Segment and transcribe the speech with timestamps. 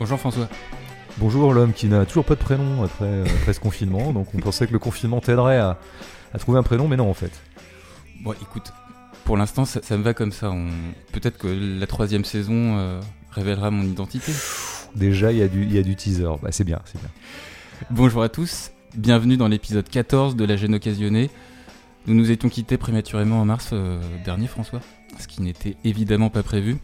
[0.00, 0.48] Bonjour François.
[1.18, 4.38] Bonjour l'homme qui n'a toujours pas de prénom après, euh, après ce confinement, donc on
[4.38, 5.78] pensait que le confinement t'aiderait à,
[6.32, 7.32] à trouver un prénom, mais non en fait.
[8.22, 8.72] Bon, écoute,
[9.24, 10.50] pour l'instant, ça, ça me va comme ça.
[10.50, 10.68] On...
[11.12, 13.00] Peut-être que la troisième saison euh,
[13.30, 14.32] révélera mon identité.
[14.96, 17.10] Déjà, il y, a du- il y a du teaser, bah, c'est bien, c'est bien.
[17.90, 21.30] Bonjour à tous, bienvenue dans l'épisode 14 de La gêne occasionnée.
[22.06, 24.80] Nous nous étions quittés prématurément en mars euh, dernier, François,
[25.18, 26.78] ce qui n'était évidemment pas prévu.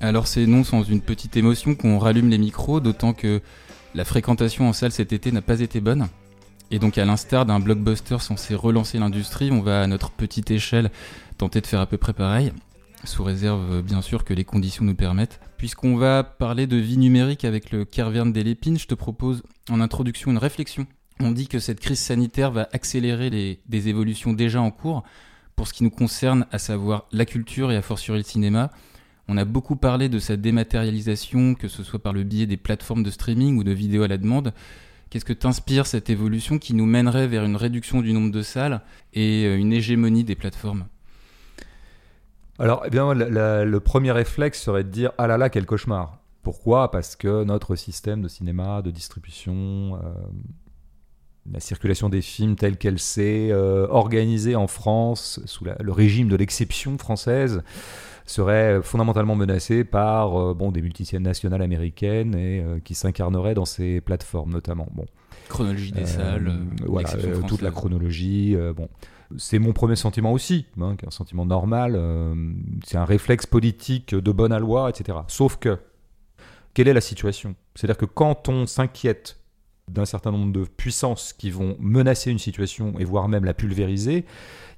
[0.00, 3.40] Alors c'est non sans une petite émotion qu'on rallume les micros, d'autant que
[3.94, 6.08] la fréquentation en salle cet été n'a pas été bonne.
[6.70, 10.90] Et donc à l'instar d'un blockbuster censé relancer l'industrie, on va à notre petite échelle
[11.38, 12.52] tenter de faire à peu près pareil,
[13.04, 15.40] sous réserve euh, bien sûr que les conditions nous permettent.
[15.58, 19.80] Puisqu'on va parler de vie numérique avec le Kerverne des Lépines, je te propose en
[19.80, 20.86] introduction une réflexion.
[21.20, 25.02] On dit que cette crise sanitaire va accélérer des évolutions déjà en cours
[25.54, 28.70] pour ce qui nous concerne, à savoir la culture et a fortiori le cinéma.
[29.28, 33.02] On a beaucoup parlé de sa dématérialisation, que ce soit par le biais des plateformes
[33.02, 34.52] de streaming ou de vidéos à la demande.
[35.10, 38.82] Qu'est-ce que t'inspire cette évolution qui nous mènerait vers une réduction du nombre de salles
[39.14, 40.86] et euh, une hégémonie des plateformes?
[42.58, 46.18] Alors, eh bien, le premier réflexe serait de dire ah là là, quel cauchemar.
[46.42, 46.90] Pourquoi?
[46.90, 50.14] Parce que notre système de cinéma, de distribution, euh,
[51.52, 56.36] la circulation des films telle qu'elle s'est euh, organisée en France sous le régime de
[56.36, 57.62] l'exception française
[58.26, 63.64] serait fondamentalement menacée par euh, bon, des multichaînes nationales américaines et euh, qui s'incarneraient dans
[63.64, 64.88] ces plateformes notamment.
[64.92, 65.06] Bon.
[65.48, 68.54] Chronologie des Euh, salles, euh, voilà, euh, toute la chronologie.
[68.56, 68.88] euh, bon,
[69.36, 71.94] c'est mon premier sentiment aussi, hein, un sentiment normal.
[71.96, 72.34] euh,
[72.84, 75.18] c'est un réflexe politique de bonne à loi, etc.
[75.28, 75.78] Sauf que,
[76.74, 77.54] quelle est la situation?
[77.74, 79.38] C'est-à-dire que quand on s'inquiète
[79.88, 84.24] d'un certain nombre de puissances qui vont menacer une situation et voire même la pulvériser,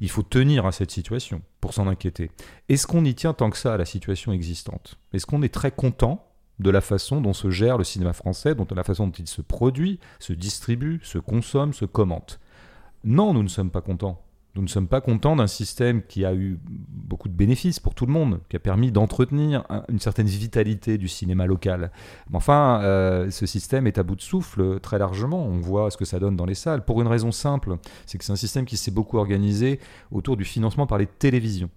[0.00, 2.30] il faut tenir à cette situation pour s'en inquiéter.
[2.68, 4.98] Est-ce qu'on y tient tant que ça à la situation existante?
[5.12, 6.24] Est-ce qu'on est très content
[6.58, 9.42] de la façon dont se gère le cinéma français, dont la façon dont il se
[9.42, 12.38] produit, se distribue, se consomme, se commente?
[13.04, 14.22] Non, nous ne sommes pas contents.
[14.54, 18.06] Nous ne sommes pas contents d'un système qui a eu beaucoup de bénéfices pour tout
[18.06, 21.92] le monde, qui a permis d'entretenir un- une certaine vitalité du cinéma local.
[22.30, 25.44] Mais enfin, euh, ce système est à bout de souffle euh, très largement.
[25.46, 26.84] On voit ce que ça donne dans les salles.
[26.84, 29.78] Pour une raison simple, c'est que c'est un système qui s'est beaucoup organisé
[30.10, 31.70] autour du financement par les télévisions.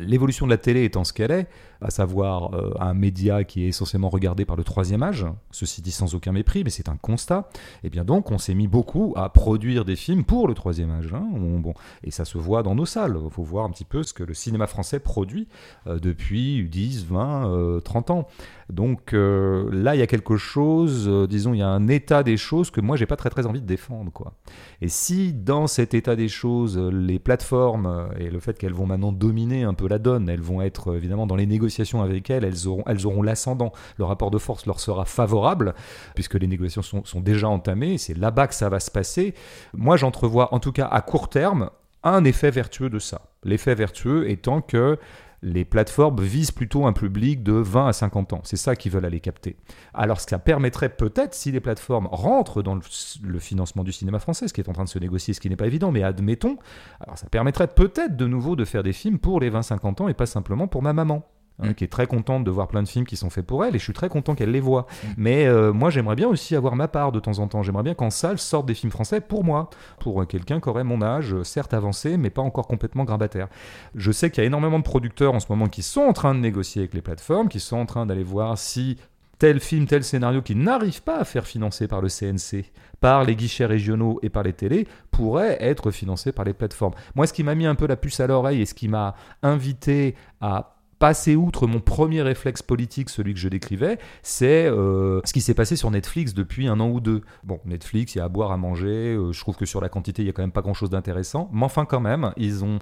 [0.00, 1.46] L'évolution de la télé étant ce qu'elle est,
[1.80, 5.92] à savoir euh, un média qui est essentiellement regardé par le troisième âge, ceci dit
[5.92, 7.48] sans aucun mépris, mais c'est un constat,
[7.84, 11.12] et bien donc on s'est mis beaucoup à produire des films pour le troisième âge.
[11.14, 11.24] hein.
[11.34, 13.18] On- bon, et ça se voit dans nos salles.
[13.22, 15.46] Il faut voir un petit peu ce que le cinéma français produit
[15.86, 18.26] euh, depuis 10, 20, euh, 30 ans.
[18.70, 22.22] Donc euh, là, il y a quelque chose, euh, disons, il y a un état
[22.22, 24.10] des choses que moi, j'ai pas très très envie de défendre.
[24.12, 24.32] Quoi.
[24.80, 28.86] Et si dans cet état des choses, les plateformes euh, et le fait qu'elles vont
[28.86, 32.44] maintenant dominer un peu la donne, elles vont être évidemment dans les négociations avec elles,
[32.44, 35.74] elles auront, elles auront l'ascendant, le rapport de force leur sera favorable,
[36.14, 39.34] puisque les négociations sont, sont déjà entamées, c'est là-bas que ça va se passer.
[39.74, 41.70] Moi, j'entrevois en tout cas à court terme
[42.02, 43.22] un effet vertueux de ça.
[43.42, 44.98] L'effet vertueux étant que
[45.42, 48.40] les plateformes visent plutôt un public de 20 à 50 ans.
[48.44, 49.56] C'est ça qu'ils veulent aller capter.
[49.94, 52.82] Alors, ça permettrait peut-être, si les plateformes rentrent dans le,
[53.22, 55.48] le financement du cinéma français, ce qui est en train de se négocier, ce qui
[55.48, 56.56] n'est pas évident, mais admettons,
[57.00, 60.14] alors ça permettrait peut-être de nouveau de faire des films pour les 20-50 ans et
[60.14, 61.26] pas simplement pour ma maman.
[61.60, 61.74] Hein, Mm.
[61.74, 63.78] qui est très contente de voir plein de films qui sont faits pour elle, et
[63.78, 64.82] je suis très content qu'elle les voit.
[64.82, 65.08] Mm.
[65.16, 67.62] Mais euh, moi, j'aimerais bien aussi avoir ma part de temps en temps.
[67.62, 70.84] J'aimerais bien qu'en salle sortent des films français pour moi, pour euh, quelqu'un qui aurait
[70.84, 73.48] mon âge, euh, certes avancé, mais pas encore complètement grabataire.
[73.94, 76.34] Je sais qu'il y a énormément de producteurs en ce moment qui sont en train
[76.34, 78.96] de négocier avec les plateformes, qui sont en train d'aller voir si
[79.38, 83.36] tel film, tel scénario qui n'arrive pas à faire financer par le CNC, par les
[83.36, 86.94] guichets régionaux et par les télés, pourrait être financé par les plateformes.
[87.14, 89.14] Moi, ce qui m'a mis un peu la puce à l'oreille et ce qui m'a
[89.42, 95.32] invité à passer outre mon premier réflexe politique, celui que je décrivais, c'est euh, ce
[95.32, 97.22] qui s'est passé sur Netflix depuis un an ou deux.
[97.44, 99.88] Bon, Netflix, il y a à boire, à manger, euh, je trouve que sur la
[99.88, 102.78] quantité, il y a quand même pas grand-chose d'intéressant, mais enfin quand même, ils ont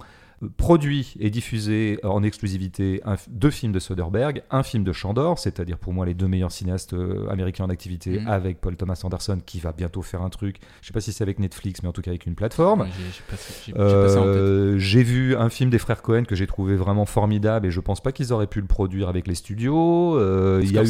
[0.57, 5.79] produit et diffusé en exclusivité un- deux films de Soderbergh, un film de Chandor, c'est-à-dire
[5.79, 8.29] pour moi les deux meilleurs cinéastes euh, américains en activité, Mhm.
[8.29, 11.23] avec Paul Thomas Anderson qui va bientôt faire un truc, je sais pas si c'est
[11.23, 12.83] avec Netflix, mais en tout cas avec une plateforme.
[12.83, 12.89] Ouais,
[13.67, 13.75] j'ai-.
[13.77, 17.81] Euh, J'ai vu un film des frères Cohen que j'ai trouvé vraiment formidable et je
[17.81, 20.17] pense pas qu'ils auraient pu le produire avec les studios.
[20.19, 20.87] Euh, il y a eu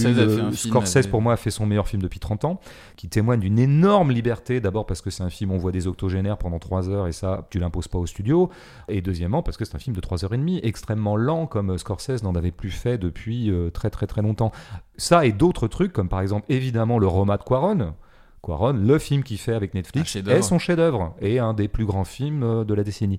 [0.55, 2.61] Scorsese a avec- pour moi a fait son meilleur film depuis 30 ans,
[2.97, 4.61] qui témoigne d'une énorme liberté.
[4.61, 7.13] D'abord parce que c'est un film où on voit des octogénaires pendant 3 heures et
[7.13, 8.51] ça tu l'imposes pas au studio.
[8.89, 12.35] Et deuxièmement parce que c'est un film de 3h30 extrêmement lent comme euh, Scorsese n'en
[12.35, 14.53] avait plus fait depuis euh, très très très longtemps.
[14.97, 17.95] Ça et d'autres trucs comme par exemple évidemment le Roma de Quaron
[18.45, 22.05] Quaron, le film qu'il fait avec Netflix est son chef-d'œuvre et un des plus grands
[22.05, 23.19] films euh, de la décennie.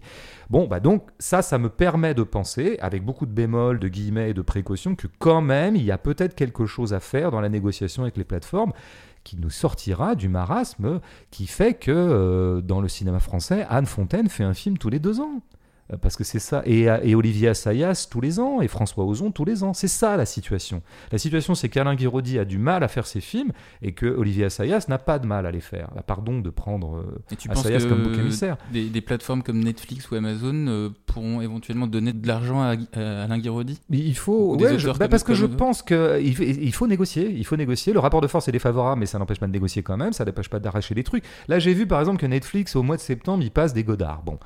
[0.50, 4.30] Bon, bah donc ça, ça me permet de penser, avec beaucoup de bémols, de guillemets
[4.30, 7.42] et de précautions, que quand même, il y a peut-être quelque chose à faire dans
[7.42, 8.74] la négociation avec les plateformes
[9.24, 11.02] qui nous sortira du marasme
[11.32, 15.00] qui fait que euh, dans le cinéma français, Anne Fontaine fait un film tous les
[15.00, 15.42] deux ans.
[15.94, 16.64] Euh, parce que c'est ça.
[16.66, 19.74] Et, euh, et, Olivier Assayas tous les ans, et François Ozon tous les ans.
[19.74, 20.82] C'est ça la situation.
[21.12, 23.52] La situation, c'est qu'Alain Guiraudy a du mal à faire ses films
[23.82, 25.90] et que Olivier Assayas n'a pas de mal à les faire.
[26.08, 28.58] Pardon de prendre euh, Assayas comme bouc émissaire.
[28.72, 33.80] Des, des, plateformes comme Netflix ou Amazon pourront éventuellement donner de l'argent à, Alain Guiraudy?
[33.90, 34.56] Il faut.
[34.56, 37.30] Ouais, bah, parce que je pense qu'il il faut négocier.
[37.30, 37.94] Il faut négocier.
[37.94, 40.14] Le rapport de force est défavorable, mais ça n'empêche pas de négocier quand même.
[40.14, 41.24] Ça n'empêche pas d'arracher des trucs.
[41.48, 44.24] Là, j'ai vu par exemple que Netflix, au mois de septembre, il passe des Godard.
[44.24, 44.40] Bon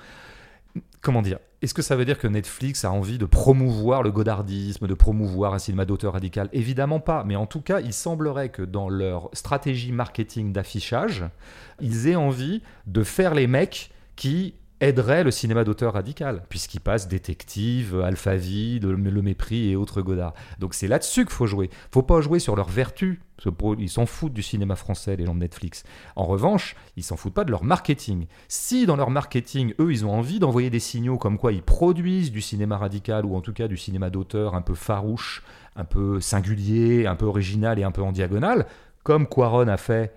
[1.02, 4.88] comment dire Est-ce que ça veut dire que Netflix a envie de promouvoir le godardisme,
[4.88, 6.50] de promouvoir un cinéma d'auteur radical?
[6.54, 11.26] Évidemment pas, mais en tout cas, il semblerait que dans leur stratégie marketing d'affichage,
[11.80, 17.08] ils aient envie de faire les mecs qui aideraient le cinéma d'auteur radical, puisqu'ils passent
[17.08, 20.34] Détective, Alphaville, Le Mépris et autres Godard.
[20.60, 21.70] Donc c'est là-dessus qu'il faut jouer.
[21.92, 23.20] faut pas jouer sur leurs vertus,
[23.78, 25.84] ils s'en foutent du cinéma français, les gens de Netflix.
[26.16, 28.28] En revanche, ils s'en foutent pas de leur marketing.
[28.48, 32.32] Si dans leur marketing, eux, ils ont envie d'envoyer des signaux comme quoi ils produisent
[32.32, 35.44] du cinéma radical ou en tout cas du cinéma d'auteur un peu farouche,
[35.76, 38.66] un peu singulier, un peu original et un peu en diagonale,
[39.04, 40.14] comme Quaron a fait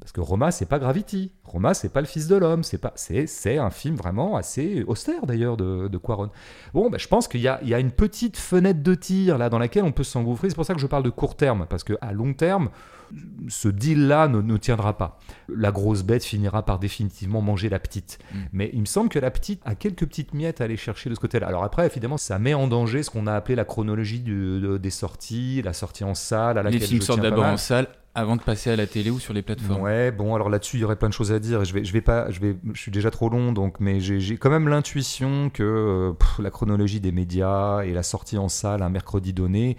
[0.00, 1.32] parce que Roma, c'est pas Gravity.
[1.44, 2.62] Roma, c'est pas le Fils de l'homme.
[2.64, 6.30] C'est pas, c'est, c'est un film vraiment assez austère d'ailleurs de, de Quaron.
[6.74, 9.38] Bon, ben, je pense qu'il y a, il y a une petite fenêtre de tir
[9.38, 10.50] là dans laquelle on peut s'engouffrer.
[10.50, 12.68] C'est pour ça que je parle de court terme, parce que à long terme,
[13.48, 15.18] ce deal-là ne, ne, tiendra pas.
[15.48, 18.18] La grosse bête finira par définitivement manger la petite.
[18.34, 18.38] Mm.
[18.52, 21.14] Mais il me semble que la petite a quelques petites miettes à aller chercher de
[21.14, 21.46] ce côté-là.
[21.46, 25.62] Alors après, évidemment, ça met en danger ce qu'on a appelé la chronologie des sorties,
[25.62, 28.70] la sortie en salle, à laquelle Les films sortent d'abord en salle avant de passer
[28.70, 29.82] à la télé ou sur les plateformes?
[29.82, 31.64] Ouais, bon, alors là-dessus, il y aurait plein de choses à dire.
[31.64, 34.38] je vais, je vais pas, je vais, je suis déjà trop long, donc, mais j'ai
[34.38, 38.88] quand même l'intuition que euh, la chronologie des médias et la sortie en salle un
[38.88, 39.76] mercredi donné,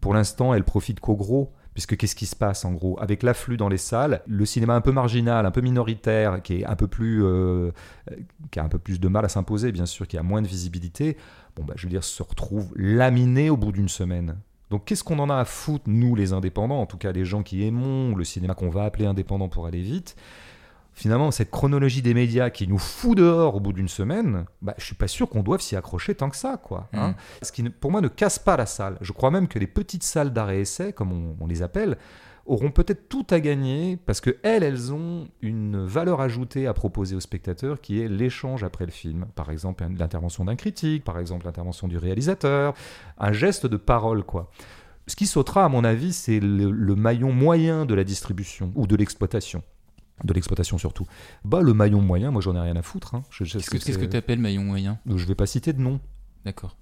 [0.00, 1.52] pour l'instant, elle profite qu'au gros.
[1.74, 2.98] Puisque qu'est-ce qui se passe en gros?
[3.02, 6.64] Avec l'afflux dans les salles, le cinéma un peu marginal, un peu minoritaire, qui est
[6.64, 7.70] un peu plus, euh,
[8.50, 10.46] qui a un peu plus de mal à s'imposer, bien sûr, qui a moins de
[10.46, 11.18] visibilité,
[11.54, 14.36] bon bah je veux dire, se retrouve laminé au bout d'une semaine.
[14.70, 17.42] Donc qu'est-ce qu'on en a à foutre, nous les indépendants, en tout cas les gens
[17.42, 20.16] qui aimons le cinéma qu'on va appeler indépendant pour aller vite?
[20.92, 24.84] Finalement, cette chronologie des médias qui nous fout dehors au bout d'une semaine, bah, je
[24.86, 26.56] suis pas sûr qu'on doive s'y accrocher tant que ça.
[26.56, 26.88] quoi.
[26.94, 27.10] Hein.
[27.10, 27.14] Mm.
[27.42, 28.96] Ce qui, pour moi, ne casse pas la salle.
[29.02, 31.98] Je crois même que les petites salles d'arrêt-essai, comme on les appelle,
[32.46, 37.16] auront peut-être tout à gagner parce que elles, elles ont une valeur ajoutée à proposer
[37.16, 39.26] aux spectateurs qui est l'échange après le film.
[39.34, 42.74] Par exemple, l'intervention d'un critique, par exemple l'intervention du réalisateur,
[43.18, 44.50] un geste de parole, quoi.
[45.08, 48.96] Ce qui sautera, à mon avis, c'est le, maillon moyen de la distribution ou de
[48.96, 49.62] l'exploitation
[50.24, 51.06] de l'exploitation surtout.
[51.44, 53.14] Bah le maillon moyen, moi j'en ai rien à foutre.
[53.14, 53.22] Hein.
[53.38, 54.98] Qu'est-ce que tu appelles maillon moyen?
[55.04, 56.00] Je vais pas citer de nom.
[56.46, 56.74] D'accord.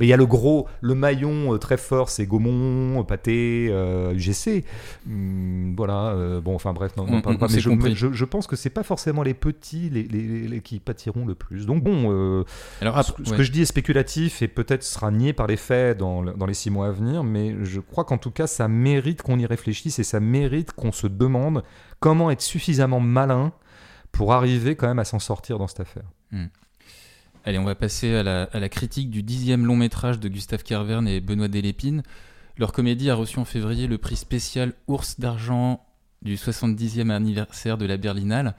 [0.00, 4.14] Mais il y a le gros, le maillon euh, très fort, c'est Gaumont, Pâté, euh,
[4.14, 4.64] UGC.
[5.06, 7.32] Hmm, voilà, euh, bon, enfin bref, non, non pas.
[7.50, 11.34] Mais je, je, pense que c'est pas forcément les petits les, les, qui pâtiront le
[11.34, 11.66] plus.
[11.66, 12.44] Donc bon,
[12.80, 16.22] Alors, ce, que je dis est spéculatif et peut-être sera nié par les faits dans,
[16.22, 19.38] dans les six mois à venir, mais je crois qu'en tout cas, ça mérite qu'on
[19.38, 21.62] y réfléchisse et ça mérite qu'on se demande
[21.98, 23.52] comment être suffisamment malin
[24.12, 26.04] pour arriver quand même à s'en sortir dans cette affaire.
[27.46, 31.20] Allez, on va passer à la, critique du dixième long métrage de Gustave Kervern et
[31.20, 32.02] Benoît Delépine.
[32.58, 35.82] Leur comédie a reçu en février le prix spécial Ours d'argent
[36.20, 38.56] du 70e anniversaire de la Berlinale.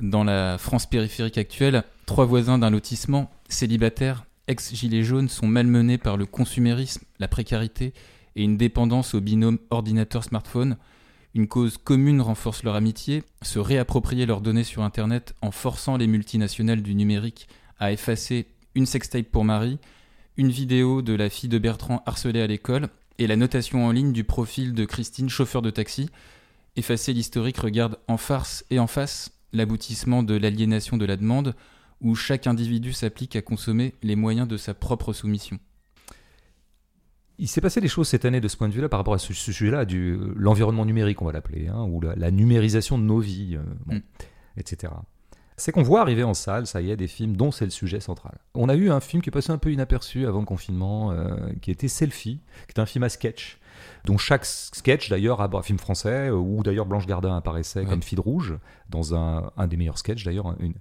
[0.00, 6.16] Dans la France périphérique actuelle, trois voisins d'un lotissement, célibataires, ex-gilets jaunes, sont malmenés par
[6.16, 7.94] le consumérisme, la précarité
[8.36, 10.76] et une dépendance au binôme ordinateur-smartphone.
[11.34, 16.06] Une cause commune renforce leur amitié, se réapproprier leurs données sur Internet en forçant les
[16.06, 19.78] multinationales du numérique a effacé une sextape pour Marie,
[20.36, 22.88] une vidéo de la fille de Bertrand harcelée à l'école
[23.18, 26.10] et la notation en ligne du profil de Christine, chauffeur de taxi.
[26.76, 31.54] Effacer l'historique regarde en farce et en face l'aboutissement de l'aliénation de la demande,
[32.00, 35.58] où chaque individu s'applique à consommer les moyens de sa propre soumission.
[37.38, 39.18] Il s'est passé des choses cette année de ce point de vue-là par rapport à
[39.18, 43.56] ce, sujet-là, du l'environnement numérique, on va l'appeler, hein, ou la, numérisation de nos vies,
[43.56, 44.00] euh, mm.
[44.56, 44.92] etc
[45.56, 48.00] c'est qu'on voit arriver en salle, ça y est, des films dont c'est le sujet
[48.00, 48.38] central.
[48.54, 51.36] On a eu un film qui est passé un peu inaperçu avant le confinement, euh,
[51.62, 53.58] qui était Selfie, qui est un film à sketch,
[54.04, 58.54] dont chaque sketch d'ailleurs, un film français, où d'ailleurs Blanche Gardin apparaissait comme fil rouge,
[58.94, 60.46] dans un, des meilleurs sketchs d'ailleurs.
[60.46, 60.74] Hein, une...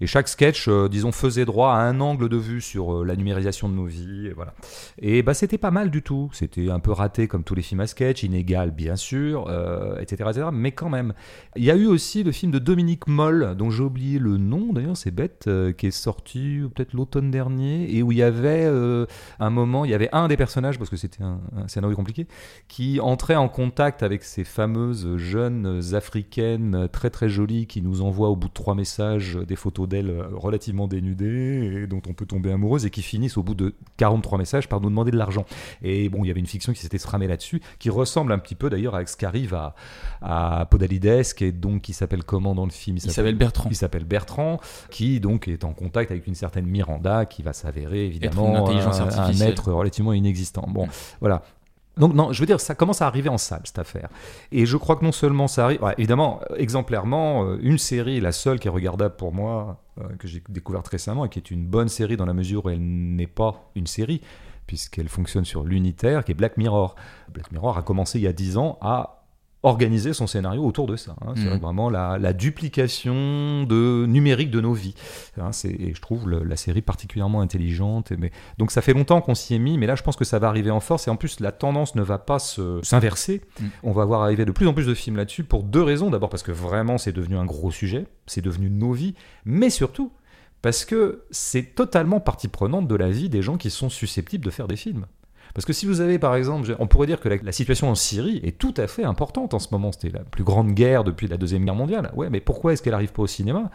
[0.00, 3.14] Et chaque sketch, euh, disons, faisait droit à un angle de vue sur euh, la
[3.14, 4.26] numérisation de nos vies.
[4.26, 4.52] Et voilà.
[4.98, 6.28] Et bah, c'était pas mal du tout.
[6.32, 9.50] C'était un peu raté comme tous les films à sketch, inégal bien sûr,
[10.00, 11.14] etc., etc., mais quand même.
[11.56, 14.72] Il y a eu aussi le film de Dominique Moll, dont j'ai oublié le nom
[14.72, 18.66] d'ailleurs, c'est bête, qui est sorti peut-être l'automne dernier, et où il y avait
[19.38, 22.26] un moment, il y avait un des personnages, parce que c'était un, un scénario compliqué,
[22.68, 28.30] qui entrait en contact avec ces fameuses jeunes africaines très très jolies qui nous envoient
[28.30, 32.52] au bout de trois messages des photos d'elles relativement dénudées et dont on peut tomber
[32.52, 35.44] amoureuse et qui finissent au bout de 43 messages par nous demander de l'argent.
[35.82, 38.54] Et bon, il y avait une fiction qui s'était tramée là-dessus, qui ressemble un petit
[38.54, 39.74] peu d'ailleurs à ce qui arrive à,
[40.20, 42.96] à Podalides, qui donc qui s'appelle comment dans le film?
[43.02, 43.68] Il s'appelle Bertrand.
[43.70, 48.06] Il s'appelle Bertrand, qui donc est en contact avec une certaine Miranda, qui va s'avérer
[48.06, 50.66] évidemment un, un, être relativement inexistant.
[50.68, 50.88] Bon,
[51.20, 51.42] voilà.
[51.96, 54.08] Donc non, je veux dire, ça commence à arriver en salle cette affaire.
[54.50, 58.58] Et je crois que non seulement ça arrive, évidemment, exemplairement, euh, une série, la seule
[58.58, 61.88] qui est regardable pour moi, euh, que j'ai découverte récemment et qui est une bonne
[61.88, 64.22] série dans la mesure où elle n'est pas une série,
[64.66, 66.94] puisqu'elle fonctionne sur l'unitaire, qui est Black Mirror.
[67.32, 69.21] Black Mirror a commencé il y a dix ans à
[69.62, 71.14] organiser son scénario autour de ça.
[71.22, 71.34] Hein.
[71.36, 71.58] C'est mmh.
[71.58, 74.94] vraiment la, duplication de numérique de nos vies.
[75.40, 78.12] Hein, et je trouve la série particulièrement intelligente.
[78.18, 80.38] mais, donc ça fait longtemps qu'on s'y est mis, mais là je pense que ça
[80.38, 81.06] va arriver en force.
[81.06, 83.42] Et en plus, la tendance ne va pas s'inverser.
[83.60, 83.66] Mmh.
[83.84, 86.10] On va voir arriver de plus en plus de films là-dessus pour deux raisons.
[86.10, 89.14] D'abord parce que vraiment c'est devenu un gros sujet, c'est devenu nos vies,
[89.44, 90.12] mais surtout
[90.62, 94.50] parce que c'est totalement partie prenante de la vie des gens qui sont susceptibles de
[94.50, 95.06] faire des films.
[95.54, 98.40] Parce que si vous avez, par exemple, on pourrait dire que la, situation en Syrie
[98.42, 99.92] est tout à fait importante en ce moment.
[99.92, 102.10] C'était la plus grande guerre depuis la Deuxième Guerre mondiale.
[102.14, 103.70] Ouais, mais pourquoi est-ce qu'elle n'arrive pas au cinéma?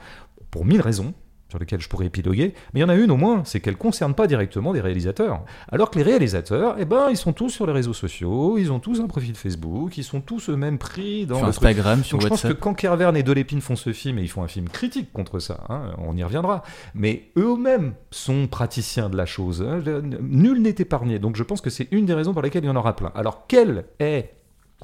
[0.50, 1.14] Pour mille raisons
[1.50, 3.76] sur lesquelles je pourrais épiloguer, mais il y en a une au moins, c'est qu'elle
[3.76, 5.44] ne concerne pas directement des réalisateurs.
[5.72, 8.80] Alors que les réalisateurs, eh ben, ils sont tous sur les réseaux sociaux, ils ont
[8.80, 12.38] tous un profil Facebook, ils sont tous eux-mêmes pris dans sur Instagram, sur WhatsApp.
[12.38, 14.68] Je pense que quand Kervern et Delépine font ce film, et ils font un film
[14.68, 16.64] critique contre ça, hein, on y reviendra,
[16.94, 19.62] mais eux-mêmes sont praticiens de la chose.
[19.62, 19.82] Hein,
[20.22, 22.72] nul n'est épargné, donc je pense que c'est une des raisons pour lesquelles il y
[22.72, 23.12] en aura plein.
[23.16, 24.34] Alors quelle est,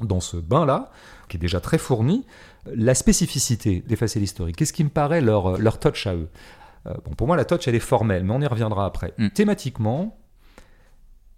[0.00, 0.90] dans ce bain-là,
[1.28, 2.24] qui est déjà très fourni,
[2.74, 4.56] la spécificité d'effacer l'historique.
[4.56, 6.28] Qu'est-ce qui me paraît leur, leur touch à eux
[6.86, 9.12] euh, bon, Pour moi, la touch, elle est formelle, mais on y reviendra après.
[9.18, 9.28] Mm.
[9.28, 10.18] Thématiquement,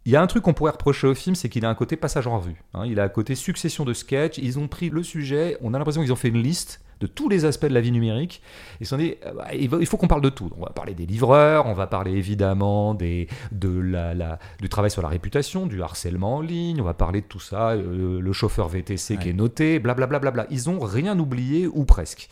[0.05, 1.97] il y a un truc qu'on pourrait reprocher au film, c'est qu'il a un côté
[1.97, 2.63] passage en revue.
[2.75, 2.85] Hein.
[2.87, 4.39] Il a un côté succession de sketchs.
[4.39, 7.29] Ils ont pris le sujet, on a l'impression qu'ils ont fait une liste de tous
[7.29, 8.43] les aspects de la vie numérique.
[8.81, 10.51] Ils se sont dit, euh, bah, il faut qu'on parle de tout.
[10.57, 15.03] On va parler des livreurs, on va parler évidemment des, de la, du travail sur
[15.03, 18.69] la réputation, du harcèlement en ligne, on va parler de tout ça, euh, le chauffeur
[18.69, 20.07] VTC qui est noté, blablabla.
[20.07, 22.29] Bla, bla, bla, Ils ont rien oublié ou presque.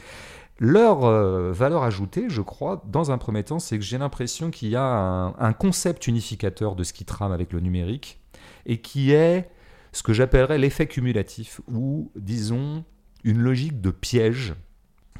[0.60, 4.68] Leur euh, valeur ajoutée, je crois, dans un premier temps, c'est que j'ai l'impression qu'il
[4.68, 8.20] y a un, un, concept unificateur de ce qui trame avec le numérique
[8.64, 9.50] et qui est
[9.90, 12.84] ce que j'appellerais l'effet cumulatif ou, disons,
[13.24, 14.54] une logique de piège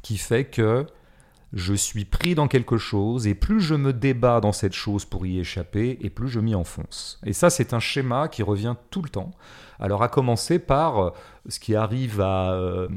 [0.01, 0.85] qui fait que
[1.53, 5.25] je suis pris dans quelque chose, et plus je me débats dans cette chose pour
[5.25, 7.19] y échapper, et plus je m'y enfonce.
[7.25, 9.31] Et ça, c'est un schéma qui revient tout le temps.
[9.79, 11.09] Alors, à commencer par euh,
[11.47, 12.53] ce qui arrive à...
[12.53, 12.87] Euh,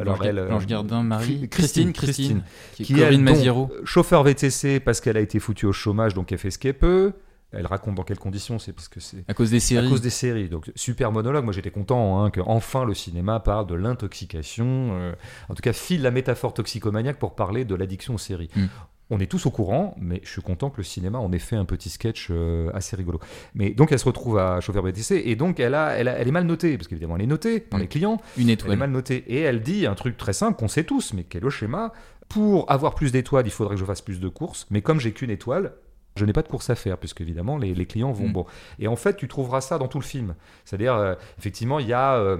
[0.00, 1.48] alors Blanche, Gardin, Marie...
[1.48, 2.42] Christine, Christine,
[2.74, 6.50] qui, est Corinne chauffeur VTC parce qu'elle a été foutue au chômage, donc elle fait
[6.50, 7.12] ce qu'elle peut.
[7.52, 9.86] Elle raconte dans quelles conditions, c'est parce que c'est à cause des séries.
[9.86, 10.48] À cause des séries.
[10.48, 11.44] Donc super monologue.
[11.44, 14.90] Moi j'étais content hein, que enfin le cinéma parle de l'intoxication.
[14.92, 15.12] Euh,
[15.48, 18.50] en tout cas file la métaphore toxicomaniaque pour parler de l'addiction aux séries.
[18.56, 18.66] Hmm.
[19.10, 21.56] On est tous au courant, mais je suis content que le cinéma en ait fait
[21.56, 23.20] un petit sketch euh, assez rigolo.
[23.54, 26.32] Mais donc elle se retrouve à chauffeur BTC et donc elle, a, elle, elle est
[26.32, 27.82] mal notée, parce qu'évidemment elle est notée par hmm.
[27.82, 28.20] les clients.
[28.38, 28.72] Une étoile.
[28.72, 29.24] Elle est mal notée.
[29.28, 31.92] Et elle dit un truc très simple qu'on sait tous, mais quel est le schéma
[32.28, 34.66] Pour avoir plus d'étoiles, il faudrait que je fasse plus de courses.
[34.70, 35.74] Mais comme j'ai qu'une étoile,
[36.16, 38.28] je n'ai pas de course à faire, puisque évidemment les, clients vont.
[38.28, 38.32] Mm.
[38.32, 38.46] Bon.
[38.78, 40.34] Et en fait, tu trouveras ça dans tout le film.
[40.64, 42.14] C'est-à-dire, euh, effectivement, il y a.
[42.14, 42.38] Euh,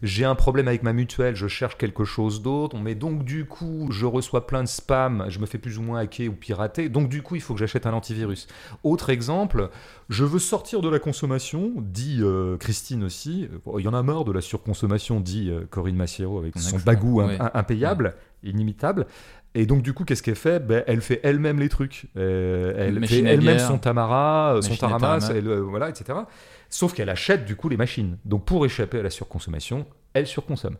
[0.00, 3.88] j'ai un problème avec ma mutuelle, je cherche quelque chose d'autre, mais donc du coup,
[3.90, 7.08] je reçois plein de spam, je me fais plus ou moins hacker ou pirater, donc
[7.08, 8.46] du coup, il faut que j'achète un antivirus.
[8.84, 9.70] Autre exemple,
[10.08, 14.22] je veux sortir de la consommation, dit euh, Christine aussi, il y en a marre
[14.22, 19.04] de la surconsommation, dit Corinne Massiero avec son bagou impayable, inimitable.
[19.58, 20.60] Et donc, du coup, qu'est-ce qu'elle fait?
[20.60, 22.06] Ben, Elle fait elle-même les trucs.
[22.16, 26.16] Euh, elle fait elle-même son Tamara, euh, son Taramas, euh, voilà, etc.
[26.70, 28.18] Sauf qu'elle achète, du coup, les machines.
[28.24, 29.84] Donc, pour échapper à la surconsommation,
[30.14, 30.76] elle surconsomme.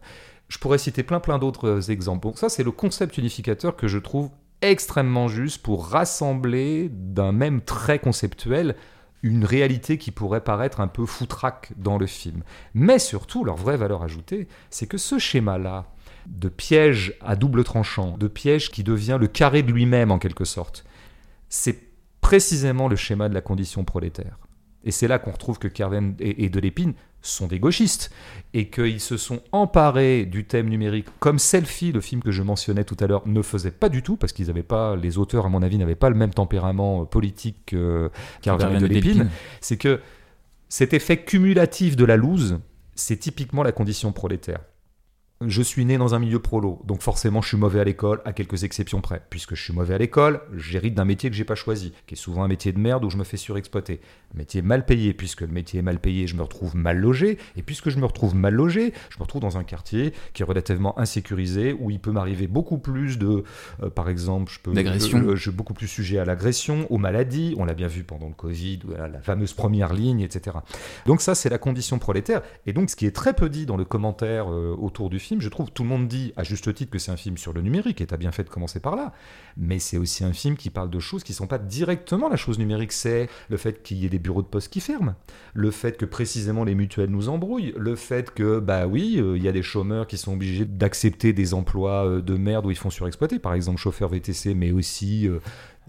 [0.46, 2.22] Je pourrais citer plein, plein d'autres exemples.
[2.22, 4.30] Donc, ça, c'est le concept unificateur que je trouve
[4.62, 8.76] extrêmement juste pour rassembler d'un même trait conceptuel
[9.24, 12.44] une réalité qui pourrait paraître un peu foutraque dans le film.
[12.74, 15.86] Mais surtout, leur vraie valeur ajoutée, c'est que ce schéma-là,
[16.28, 20.44] de piège à double tranchant, de piège qui devient le carré de lui-même en quelque
[20.44, 20.84] sorte.
[21.48, 21.78] C'est
[22.20, 24.38] précisément le schéma de la condition prolétaire.
[24.84, 28.10] Et c'est là qu'on retrouve que Kerven et, Delépine sont des gauchistes
[28.54, 32.84] et qu'ils se sont emparés du thème numérique comme Selfie, le film que je mentionnais
[32.84, 35.48] tout à l'heure, ne faisait pas du tout parce qu'ils n'avaient pas, les auteurs à
[35.48, 39.30] mon avis n'avaient pas le même tempérament euh, politique que Carver et Delépine.
[39.60, 40.00] C'est que
[40.68, 42.60] cet effet cumulatif de la loose,
[42.94, 44.60] c'est typiquement la condition prolétaire
[45.46, 48.32] je suis né dans un milieu prolo, donc forcément je suis mauvais à l'école, à
[48.32, 49.22] quelques exceptions près.
[49.30, 52.16] Puisque je suis mauvais à l'école, j'hérite d'un métier que j'ai pas choisi, qui est
[52.16, 54.00] souvent un métier de merde où je me fais surexploiter.
[54.34, 57.62] Métier mal payé, puisque le métier est mal payé, je me retrouve mal logé, et
[57.62, 60.98] puisque je me retrouve mal logé, je me retrouve dans un quartier qui est relativement
[60.98, 63.44] insécurisé, où il peut m'arriver beaucoup plus de,
[63.82, 67.64] euh, par exemple, je peux, euh, je beaucoup plus sujet à l'agression, aux maladies, on
[67.64, 70.56] l'a bien vu pendant le Covid, la fameuse première ligne, etc.
[71.06, 72.42] Donc ça, c'est la condition prolétaire.
[72.66, 75.27] Et donc, ce qui est très peu dit dans le commentaire euh, autour du film,
[75.40, 77.60] je trouve, tout le monde dit à juste titre que c'est un film sur le
[77.60, 79.12] numérique, et t'as bien fait de commencer par là.
[79.56, 82.58] Mais c'est aussi un film qui parle de choses qui sont pas directement la chose
[82.58, 82.92] numérique.
[82.92, 85.14] C'est le fait qu'il y ait des bureaux de poste qui ferment,
[85.54, 89.42] le fait que précisément les mutuelles nous embrouillent, le fait que, bah oui, euh, il
[89.42, 92.76] y a des chômeurs qui sont obligés d'accepter des emplois euh, de merde où ils
[92.76, 95.38] font surexploiter, par exemple chauffeur VTC, mais aussi euh,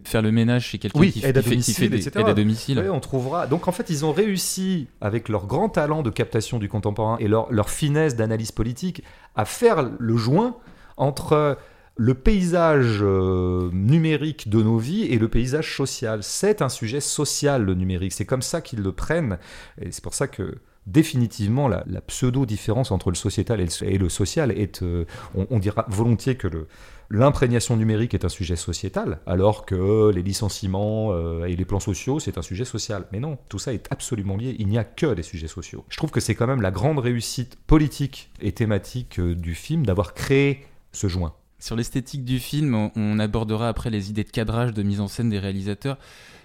[0.03, 2.07] Faire le ménage chez quelqu'un Oui, qui, aide à qui fait, qui domicile, fait des
[2.07, 2.19] etc.
[2.19, 2.79] aides à domicile.
[2.79, 3.47] Oui, on trouvera.
[3.47, 7.27] Donc en fait, ils ont réussi, avec leur grand talent de captation du contemporain et
[7.27, 9.03] leur, leur finesse d'analyse politique,
[9.35, 10.57] à faire le joint
[10.97, 11.57] entre
[11.95, 16.23] le paysage euh, numérique de nos vies et le paysage social.
[16.23, 18.13] C'est un sujet social, le numérique.
[18.13, 19.37] C'est comme ça qu'ils le prennent.
[19.81, 23.97] Et c'est pour ça que définitivement la, la pseudo-différence entre le sociétal et le, et
[23.97, 26.67] le social est, euh, on, on dira volontiers que le,
[27.09, 32.19] l'imprégnation numérique est un sujet sociétal, alors que les licenciements euh, et les plans sociaux,
[32.19, 33.05] c'est un sujet social.
[33.11, 34.55] Mais non, tout ça est absolument lié.
[34.59, 35.85] Il n'y a que des sujets sociaux.
[35.89, 39.85] Je trouve que c'est quand même la grande réussite politique et thématique euh, du film
[39.85, 41.33] d'avoir créé ce joint.
[41.59, 45.29] Sur l'esthétique du film, on- abordera après les idées de cadrage, de mise en scène
[45.29, 45.97] des réalisateurs.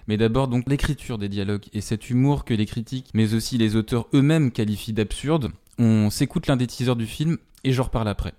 [0.07, 3.75] Mais d'abord donc l'écriture des dialogues et cet humour que les critiques, mais aussi les
[3.75, 5.51] auteurs eux-mêmes qualifient d'absurde.
[5.79, 8.33] On s'écoute l'un des teasers du film et j'en reparle après.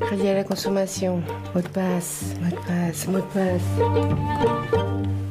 [0.00, 1.22] Crédit à la consommation.
[1.54, 3.62] Mot de passe, mot de passe, mot de passe.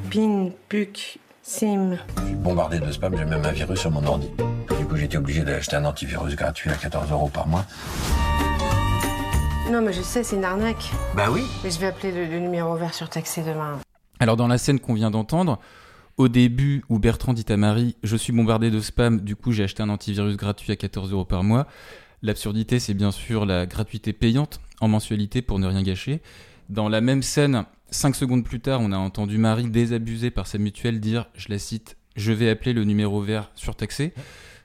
[0.10, 2.00] PIN, PUC, SIM.
[2.18, 4.32] Je suis bombardé de spam, j'ai même un virus sur mon ordi.
[4.80, 7.64] Du coup, j'étais obligé d'acheter un antivirus gratuit à 14 euros par mois.
[9.70, 10.92] Non, mais je sais, c'est une arnaque.
[11.16, 11.44] Bah oui.
[11.64, 13.80] Mais je vais appeler le, le numéro vert surtaxé demain.
[14.20, 15.60] Alors dans la scène qu'on vient d'entendre,
[16.18, 19.64] au début où Bertrand dit à Marie «Je suis bombardé de spam, du coup j'ai
[19.64, 21.68] acheté un antivirus gratuit à 14 euros par mois»,
[22.24, 26.22] l'absurdité c'est bien sûr la gratuité payante en mensualité pour ne rien gâcher.
[26.70, 30.58] Dans la même scène, 5 secondes plus tard, on a entendu Marie désabusée par sa
[30.58, 34.14] mutuelle dire, je la cite, «Je vais appeler le numéro vert surtaxé»,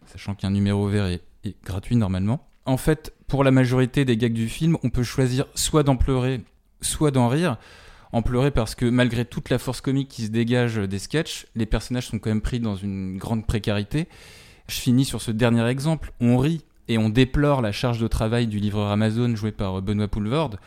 [0.07, 1.23] sachant qu'un numéro vert est,
[1.65, 2.47] gratuit normalement.
[2.67, 6.41] En fait, pour la majorité des gags du film, on peut choisir soit d'en pleurer,
[6.81, 7.59] soit d'en rire
[8.13, 11.67] en pleurer parce que malgré toute la force comique qui se dégage des sketchs, les
[11.67, 14.09] personnages sont quand même pris dans une grande précarité.
[14.67, 16.13] Je finis sur ce dernier exemple.
[16.21, 20.09] On rit et on déplore la charge de travail du livreur Amazon joué par Benoît
[20.09, 20.59] Poulvorde.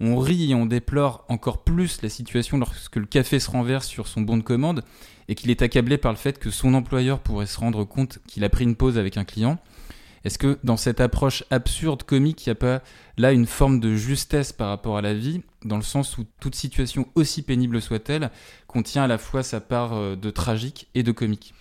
[0.00, 4.08] On rit et on déplore encore plus la situation lorsque le café se renverse sur
[4.08, 4.82] son bon de commande
[5.28, 8.44] et qu'il est accablé par le fait que son employeur pourrait se rendre compte qu'il
[8.44, 9.58] a pris une pause avec un client.
[10.24, 12.82] Est-ce que dans cette approche absurde, comique, il n'y a pas
[13.16, 16.56] là une forme de justesse par rapport à la vie, dans le sens où toute
[16.56, 18.30] situation, aussi pénible soit-elle,
[18.66, 21.54] contient à la fois sa part euh, de tragique et de comique?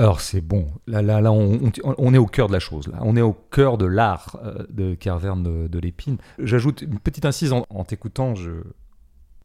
[0.00, 3.00] Alors c'est bon, là, là, là on, est au cœur de la chose, là.
[3.02, 6.16] on est au cœur de l'art euh, de Carverne de, l'Épine.
[6.38, 8.62] J'ajoute une petite incise en, en t'écoutant, je,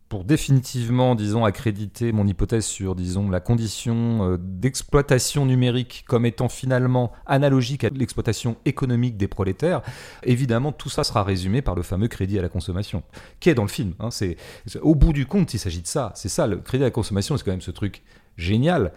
[0.07, 6.47] pour définitivement, disons, accréditer mon hypothèse sur, disons, la condition euh, d'exploitation numérique comme étant
[6.47, 9.81] finalement analogique à l'exploitation économique des prolétaires,
[10.23, 13.03] évidemment, tout ça sera résumé par le fameux crédit à la consommation,
[13.41, 13.93] qui est dans le film.
[13.99, 14.09] hein.
[14.09, 14.37] c'est,
[14.81, 16.13] au bout du compte, il s'agit de ça.
[16.15, 18.01] C'est ça, le crédit à la consommation, c'est quand même ce truc
[18.37, 18.93] génial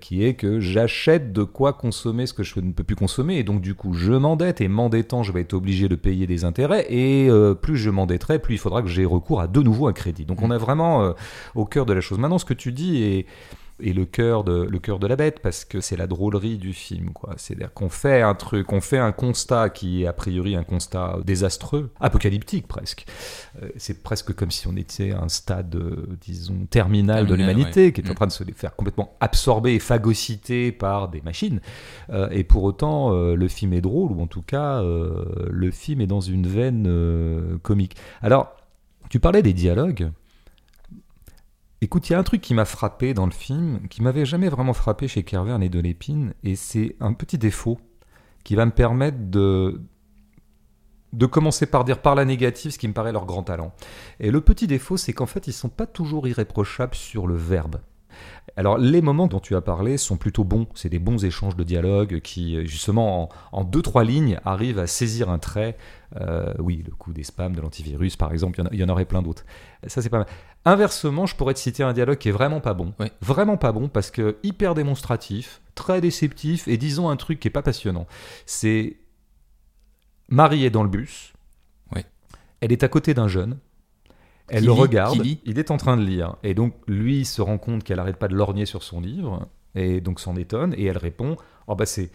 [0.00, 3.38] qui est que j'achète de quoi consommer ce que je ne peux plus consommer.
[3.38, 6.44] Et donc du coup je m'endette et m'endettant je vais être obligé de payer des
[6.44, 6.86] intérêts.
[6.88, 9.92] Et euh, plus je m'endetterai plus il faudra que j'ai recours à de nouveau un
[9.92, 10.24] crédit.
[10.24, 11.12] Donc on est vraiment euh,
[11.54, 12.18] au cœur de la chose.
[12.18, 13.26] Maintenant ce que tu dis est,
[13.82, 16.72] est le cœur de le cœur de la bête parce que c'est la drôlerie du
[16.72, 20.06] film quoi c'est à dire qu'on fait un truc on fait un constat qui est
[20.06, 23.04] a priori un constat désastreux apocalyptique presque
[23.62, 27.92] Euh, c'est presque comme si on était à un stade euh, disons terminal de l'humanité
[27.92, 28.14] qui est en Mm.
[28.14, 31.60] train de se faire complètement absorber et phagocyter par des machines.
[32.10, 36.06] Euh, et pour autant, le film est drôle, ou en tout cas, le film est
[36.06, 37.96] dans une veine comique.
[38.22, 38.54] Alors,
[39.10, 40.10] tu parlais des dialogues.
[41.82, 44.48] Écoute, il y a un truc qui m'a frappé dans le film, qui m'avait jamais
[44.48, 45.82] vraiment frappé chez Kervern et de
[46.44, 47.80] et c'est un petit défaut
[48.44, 49.82] qui va me permettre de,
[51.12, 53.72] de commencer par dire par la négative ce qui me paraît leur grand talent.
[54.20, 57.80] Et le petit défaut, c'est qu'en fait, ils sont pas toujours irréprochables sur le verbe.
[58.56, 61.64] Alors les moments dont tu as parlé sont plutôt bons, c'est des bons échanges de
[61.64, 65.76] dialogue qui justement en, en deux trois lignes arrivent à saisir un trait.
[66.20, 69.22] Euh, oui, le coup des spams, de l'antivirus par exemple, il y en aurait plein
[69.22, 69.44] d'autres.
[69.86, 70.26] Ça c'est pas mal.
[70.64, 73.88] Inversement, je pourrais te citer un dialogue qui est vraiment pas bon, vraiment pas bon
[73.88, 78.06] parce que hyper démonstratif, très déceptif et disons un truc qui est pas passionnant.
[78.46, 78.96] C'est
[80.28, 81.32] Marie est dans le bus,
[81.94, 82.06] Ouais.
[82.60, 83.58] elle est à côté d'un jeune.
[84.48, 86.36] Elle Qui le lit regarde, il est en train de lire.
[86.42, 89.48] Et donc, lui il se rend compte qu'elle arrête pas de lorgner sur son livre,
[89.74, 92.10] et donc s'en étonne, et elle répond Oh, bah, c'est.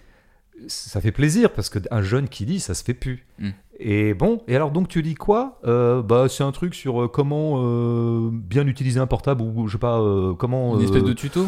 [0.68, 3.26] Ça fait plaisir parce qu'un jeune qui lit, ça se fait plus.
[3.38, 3.50] Mm.
[3.80, 5.60] Et bon, et alors donc tu lis quoi?
[5.66, 9.74] Euh, Bah c'est un truc sur euh, comment euh, bien utiliser un portable ou je
[9.74, 10.02] sais pas
[10.40, 10.76] comment.
[10.78, 11.46] Une espèce de tuto?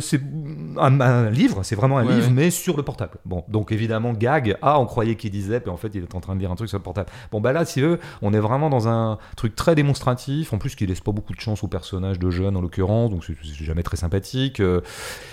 [0.00, 0.20] c'est
[0.78, 2.32] un, un livre, c'est vraiment un Ouais, livre, ouais.
[2.32, 3.18] mais sur le portable.
[3.26, 6.20] Bon, donc évidemment, gag, ah, on croyait qu'il disait, puis en fait, il est en
[6.20, 7.10] train de lire un truc sur le portable.
[7.30, 10.58] Bon, bah là, si tu veux, on est vraiment dans un truc très démonstratif, en
[10.58, 13.36] plus, qui laisse pas beaucoup de chance au personnage de jeune, en l'occurrence, donc c'est
[13.64, 14.58] jamais très sympathique.
[14.58, 14.82] Le,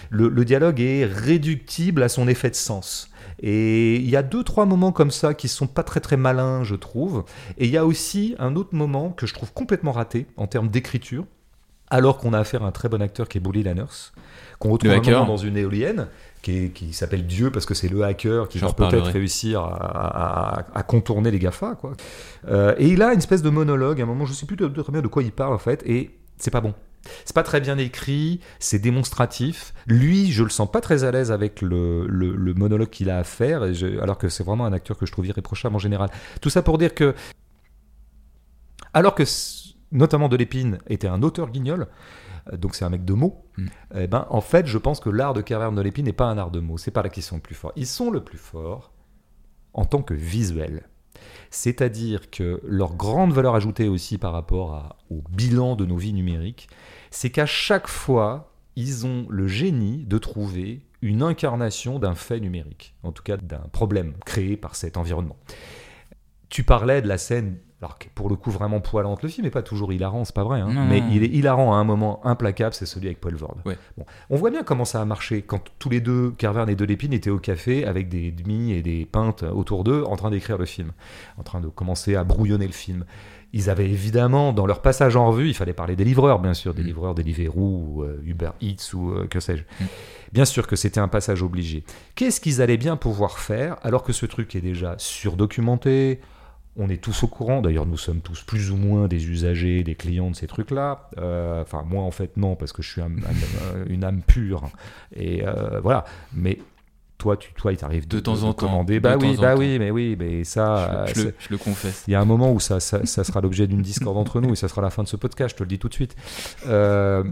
[0.09, 3.09] le dialogue est réductible à son effet de sens.
[3.41, 6.63] Et il y a deux, trois moments comme ça qui sont pas très très malins,
[6.63, 7.23] je trouve.
[7.58, 10.69] Et il y a aussi un autre moment que je trouve complètement raté en termes
[10.69, 11.26] d'écriture,
[11.89, 14.12] alors qu'on a affaire à un très bon acteur qui est Bully Lanners,
[14.60, 16.08] qu'on retrouve un dans une éolienne,
[16.41, 20.60] qui, qui s'appelle Dieu parce que c'est le hacker qui va peut-être réussir à, à-
[20.60, 21.76] à- à contourner les GAFA.
[21.76, 21.93] Quoi.
[22.47, 24.91] Euh, et il a une espèce de monologue, à un moment, je sais plus très
[24.91, 26.73] bien de quoi il parle en fait, et c'est pas bon.
[27.25, 29.73] C'est pas très bien écrit, c'est démonstratif.
[29.86, 33.17] Lui, je le sens pas très à l'aise avec le, le- le monologue qu'il a
[33.19, 35.79] à faire, et je- alors que c'est vraiment un acteur que je trouve irréprochable en
[35.79, 36.10] général.
[36.41, 37.15] Tout ça pour dire que,
[38.93, 39.23] alors que
[39.91, 41.88] notamment Delépine était un auteur guignol,
[42.51, 43.67] euh, donc c'est un mec de mots, Mm.
[43.95, 46.38] eh ben, en fait, je pense que l'art de Caverne de l'épine n'est pas un
[46.38, 46.77] art de mots.
[46.77, 47.73] C'est pas là qu'ils sont le plus forts.
[47.75, 48.91] Ils sont le plus forts
[49.73, 50.83] en tant que visuel.
[51.49, 56.67] C'est-à-dire que leur grande valeur ajoutée aussi par rapport au bilan de nos vies numériques,
[57.12, 62.95] c'est qu'à chaque fois, ils ont le génie de trouver une incarnation d'un fait numérique,
[63.03, 65.38] en tout cas d'un problème créé par cet environnement.
[66.49, 69.21] Tu parlais de la scène, alors qui est pour le coup vraiment poilante.
[69.21, 71.07] Le film n'est pas toujours hilarant, c'est pas vrai, hein, Non, mais non.
[71.11, 73.55] il est hilarant à un moment implacable, c'est celui avec Paul Vord.
[73.65, 73.77] Ouais.
[73.97, 74.05] Bon.
[74.31, 77.29] On voit bien comment ça a marché quand tous les deux, Carverne et Delépine, étaient
[77.29, 80.91] au café avec des demi et des pintes autour d'eux en train d'écrire le film,
[81.37, 83.05] en train de commencer à brouillonner le film.
[83.53, 86.73] Ils avaient évidemment, dans leur passage en revue, il fallait parler des livreurs, bien sûr,
[86.73, 86.85] des Mm.
[86.87, 87.61] livreurs, Deliveroo,
[87.95, 89.61] ou euh, Uber Eats ou euh, que sais-je.
[89.79, 89.87] Mm.
[90.33, 91.83] Bien sûr que c'était un passage obligé.
[92.15, 96.19] Qu'est-ce qu'ils allaient bien pouvoir faire alors que ce truc est déjà surdocumenté
[96.77, 99.95] on est tous au courant, d'ailleurs nous sommes tous plus ou moins des usagers, des
[99.95, 101.09] clients de ces trucs-là.
[101.17, 104.69] Euh, Enfin moi en fait non, parce que je suis un- un- une âme pure.
[105.15, 106.59] Et euh, voilà, mais
[107.17, 108.95] toi, tu, toi il t'arrive De temps en temps, commander.
[108.95, 109.59] de Bah temps oui, en bah temps.
[109.59, 111.05] oui, mais oui, mais ça...
[111.07, 112.03] je, je le, je le confesse.
[112.07, 114.53] il y a un moment où ça, ça, ça sera l'objet d'une discorde entre nous
[114.53, 116.15] et ça sera la fin de ce podcast, je te le dis tout de suite.
[116.67, 117.23] Euh,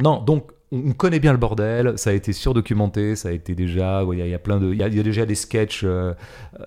[0.00, 3.54] non, donc on on connaît bien le bordel, ça a été surdocumenté, ça a été
[3.54, 5.00] déjà, ouais, il y, a- il y a plein de, il y a, il y
[5.00, 6.12] a déjà des sketchs euh,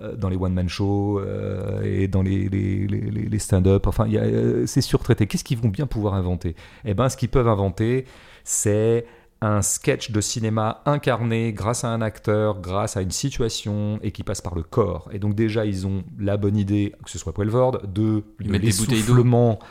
[0.00, 3.86] euh, dans les one man shows euh, et dans les, les, les- les- les stand-up.
[3.86, 5.26] Enfin, euh, c'est surtraité.
[5.26, 6.56] Qu'est-ce qu'ils vont bien pouvoir inventer?
[6.84, 8.06] Eh ben, ce qu'ils peuvent inventer,
[8.42, 9.04] c'est
[9.42, 14.22] un sketch de cinéma incarné grâce à un acteur, grâce à une situation et qui
[14.22, 15.08] passe par le corps.
[15.12, 18.52] Et donc déjà, ils ont la bonne idée, que ce soit Poelvord, de, de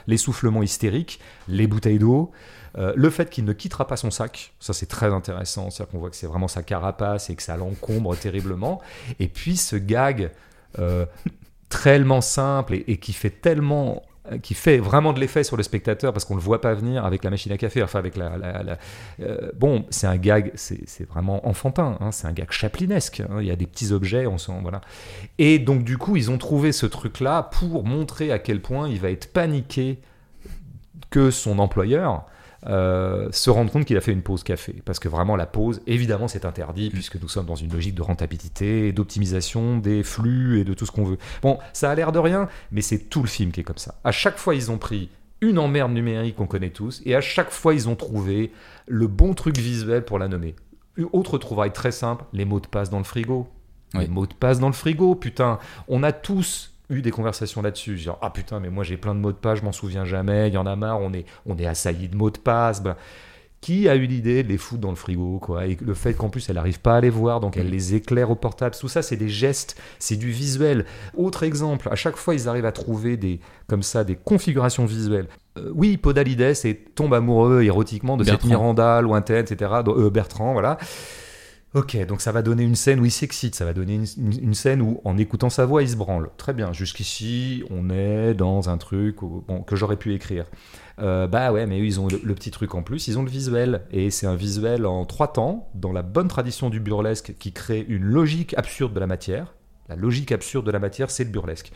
[0.07, 2.31] l'essoufflement hystérique, les bouteilles d'eau,
[2.77, 5.99] euh, le fait qu'il ne quittera pas son sac, ça c'est très intéressant, c'est-à-dire qu'on
[5.99, 8.81] voit que c'est vraiment sa carapace et que ça l'encombre terriblement.
[9.19, 10.31] Et puis ce gag
[10.77, 11.05] euh,
[11.69, 14.03] tellement simple et, qui fait tellement
[14.43, 17.23] qui fait vraiment de l'effet sur le spectateur parce qu'on le voit pas venir avec
[17.23, 18.77] la machine à café, enfin avec la...
[19.21, 23.37] euh, bon, c'est un gag, c'est c'est vraiment enfantin, hein, c'est un gag chaplinesque, hein,
[23.39, 24.81] il y a des petits objets, on sent, voilà.
[25.39, 28.99] Et donc du coup, ils ont trouvé ce truc-là pour montrer à quel point il
[28.99, 29.99] va être paniqué
[31.09, 32.25] que son employeur
[32.67, 34.81] euh, se rende compte qu'il a fait une pause café.
[34.85, 38.01] Parce que vraiment, la pause, évidemment, c'est interdit, puisque nous sommes dans une logique de
[38.01, 41.17] rentabilité, d'optimisation des flux et de tout ce qu'on veut.
[41.41, 43.95] Bon, ça a l'air de rien, mais c'est tout le film qui est comme ça.
[44.03, 45.09] À chaque fois, ils ont pris
[45.41, 48.51] une emmerde numérique qu'on connaît tous, et à chaque fois, ils ont trouvé
[48.87, 50.55] le bon truc visuel pour la nommer.
[50.97, 53.47] Une Autre trouvaille très simple, les mots de passe dans le frigo.
[53.93, 54.01] Oui.
[54.01, 55.59] Les mots de passe dans le frigo, putain.
[55.87, 57.97] On a tous eu des conversations là-dessus.
[57.97, 60.47] Genre, ah putain, mais moi j'ai plein de mots de passe, je m'en souviens jamais,
[60.47, 62.81] il y en a marre, on est, on est assailli de mots de passe.
[62.81, 62.95] Ben,
[63.61, 66.29] qui a eu l'idée de les foutre dans le frigo, quoi Et le fait qu'en
[66.29, 67.71] plus elle n'arrive pas à les voir, donc elle Mm.
[67.71, 68.73] les éclaire au portable.
[68.73, 70.85] Tout ça, c'est des gestes, c'est du visuel.
[71.17, 75.27] Autre exemple, à chaque fois, ils arrivent à trouver des, comme ça, des configurations visuelles.
[75.57, 78.45] Euh, oui, Podalides et tombe amoureux érotiquement de cette.
[78.45, 79.71] Miranda lointaine, etc.
[79.83, 80.77] dont- euh, Bertrand, voilà.
[81.75, 84.81] Ok, donc ça va donner une scène où il s'excite, ça va donner une, scène
[84.81, 86.31] où, en écoutant sa voix, il se branle.
[86.35, 90.45] Très bien, jusqu'ici, on est dans un truc où- bon, que j'aurais pu écrire.
[90.99, 93.23] Euh, bah ouais, mais eux, ils ont le, le petit truc en plus, ils ont
[93.23, 93.83] le visuel.
[93.91, 97.85] Et c'est un visuel en trois temps, dans la bonne tradition du burlesque, qui crée
[97.87, 99.53] une logique absurde de la matière.
[99.89, 101.71] La logique absurde de la matière, c'est le burlesque.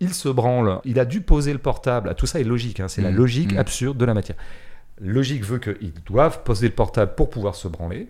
[0.00, 2.14] Il se branle, il a dû poser le portable.
[2.16, 3.58] Tout ça est logique, hein, c'est la Mhm, logique mhm.
[3.58, 4.36] absurde de la matière.
[4.98, 8.08] Logique veut qu'ils doivent poser le portable pour pouvoir se branler.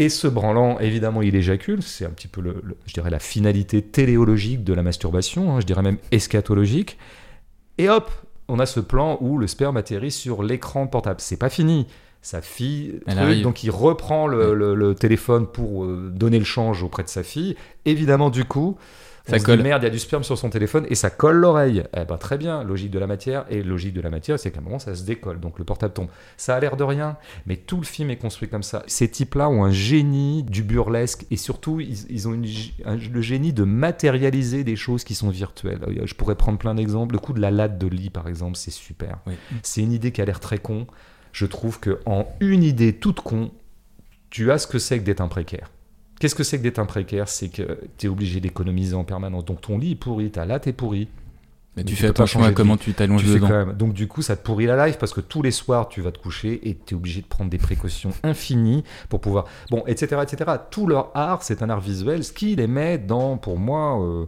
[0.00, 1.82] Et se branlant, évidemment, il éjacule.
[1.82, 5.60] C'est un petit peu, le, le- je dirais, la finalité téléologique de la masturbation, hein,
[5.60, 6.98] je dirais même eschatologique.
[7.78, 8.08] Et hop,
[8.46, 11.20] on a ce plan où le sperme atterrit sur l'écran portable.
[11.20, 11.88] C'est pas fini.
[12.22, 17.08] Sa fille, truc, donc il reprend le, téléphone pour euh, donner le change auprès de
[17.08, 17.56] sa fille.
[17.84, 18.76] Évidemment, du coup,
[19.30, 19.62] Ça se dit, colle.
[19.62, 21.84] merde, il y a du sperme sur son téléphone et ça colle l'oreille.
[21.96, 23.44] Eh ben très bien, logique de la matière.
[23.50, 25.38] Et logique de la matière, c'est qu'à un moment, ça se décolle.
[25.40, 26.08] Donc le portable tombe.
[26.36, 28.82] Ça a l'air de rien, mais tout le film est construit comme ça.
[28.86, 32.96] Ces types-là ont un génie du burlesque et surtout, ils, ils ont une g- un-
[32.96, 35.80] le génie de matérialiser des choses qui sont virtuelles.
[35.88, 37.14] Euh, Je pourrais prendre plein d'exemples.
[37.14, 39.18] Le coup de la latte de lit, par exemple, c'est super.
[39.26, 39.34] Oui.
[39.62, 40.86] C'est une idée qui a l'air très con.
[41.32, 43.50] Je trouve que en une idée toute con,
[44.30, 45.70] tu as ce que c'est que d'être un précaire.
[46.20, 47.28] Qu'est-ce que c'est que d'être un précaire?
[47.28, 49.44] C'est que tu es obligé d'économiser en permanence.
[49.44, 51.08] Donc ton lit est pourri, ta latte est pourrie.
[51.76, 53.46] Mais Mais tu tu fais attention à comment tu t'allonges dedans.
[53.46, 53.72] quand même.
[53.76, 56.10] Donc du coup, ça te pourrit la life parce que tous les soirs, tu vas
[56.10, 59.44] te coucher et tu es obligé de prendre des précautions infinies pour pouvoir...
[59.70, 60.20] Bon, etc.
[60.24, 60.50] etc.
[60.72, 62.24] Tout leur art, c'est un art visuel.
[62.24, 64.02] Ce qui les met dans, pour moi...
[64.02, 64.26] euh,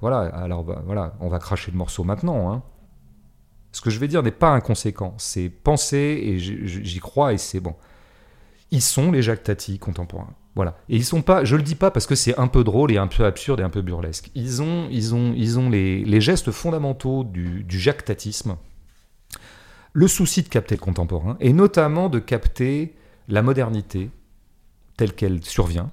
[0.00, 2.50] Voilà, alors bah, voilà, on va cracher le morceau maintenant.
[2.50, 2.62] hein.
[3.72, 5.12] Ce que je vais dire n'est pas inconséquent.
[5.18, 7.74] C'est penser et j'y crois et c'est bon.
[8.70, 10.32] Ils sont les Jacques Tati contemporains.
[10.56, 10.78] Voilà.
[10.88, 12.96] Et ils sont pas, je le dis pas parce que c'est un peu drôle et
[12.96, 14.30] un peu absurde et un peu burlesque.
[14.34, 18.56] Ils ont, ils ont, ils ont les, gestes fondamentaux du, du Jacques Tatisme.
[19.92, 22.94] Le souci de capter le contemporain et notamment de capter
[23.28, 24.10] la modernité
[24.96, 25.90] telle qu'elle survient.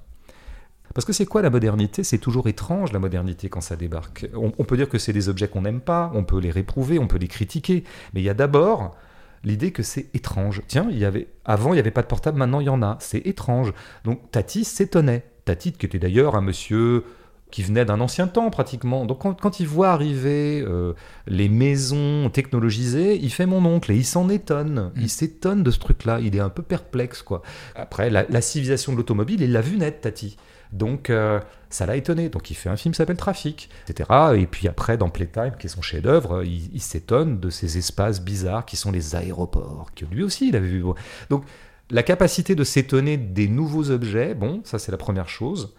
[0.93, 2.06] Parce que c'est quoi la modernité?
[2.06, 4.30] C'est toujours étrange la modernité quand ça débarque.
[4.34, 7.08] On peut dire que c'est des objets qu'on n'aime pas, on peut les réprouver, on
[7.08, 8.95] peut les critiquer, mais il y a d'abord
[9.43, 10.62] l'idée que c'est étrange.
[10.67, 12.82] Tiens, il y avait avant il n'y avait pas de portable, maintenant il y en
[12.82, 12.97] a.
[12.99, 13.73] C'est étrange.
[14.03, 15.23] Donc Tati s'étonnait.
[15.45, 17.03] Tati qui était d'ailleurs un monsieur
[17.51, 19.06] qui venait d'un ancien temps pratiquement.
[19.06, 20.93] Donc quand, quand il voit arriver euh,
[21.27, 24.91] les maisons technologisées, il fait mon oncle et il s'en étonne.
[24.95, 25.01] Mm.
[25.01, 26.19] Il s'étonne de ce truc-là.
[26.19, 27.43] Il est un peu perplexe quoi.
[27.75, 30.38] Après la, la civilisation de l'automobile, il l'a vu naître Tati.
[30.74, 32.30] Donc euh, ça l'a étonné.
[32.30, 34.10] Donc il fait un film qui s'appelle Trafic, etc.
[34.36, 38.66] Et puis après dans Playtime, qui est son chef-d'œuvre, il, s'étonne de ces espaces bizarres
[38.66, 40.84] qui sont les aéroports, que lui aussi il avait vu.
[41.30, 41.46] Donc
[41.92, 45.76] la capacité de s'étonner des nouveaux objets, bon, ça c'est la première chose.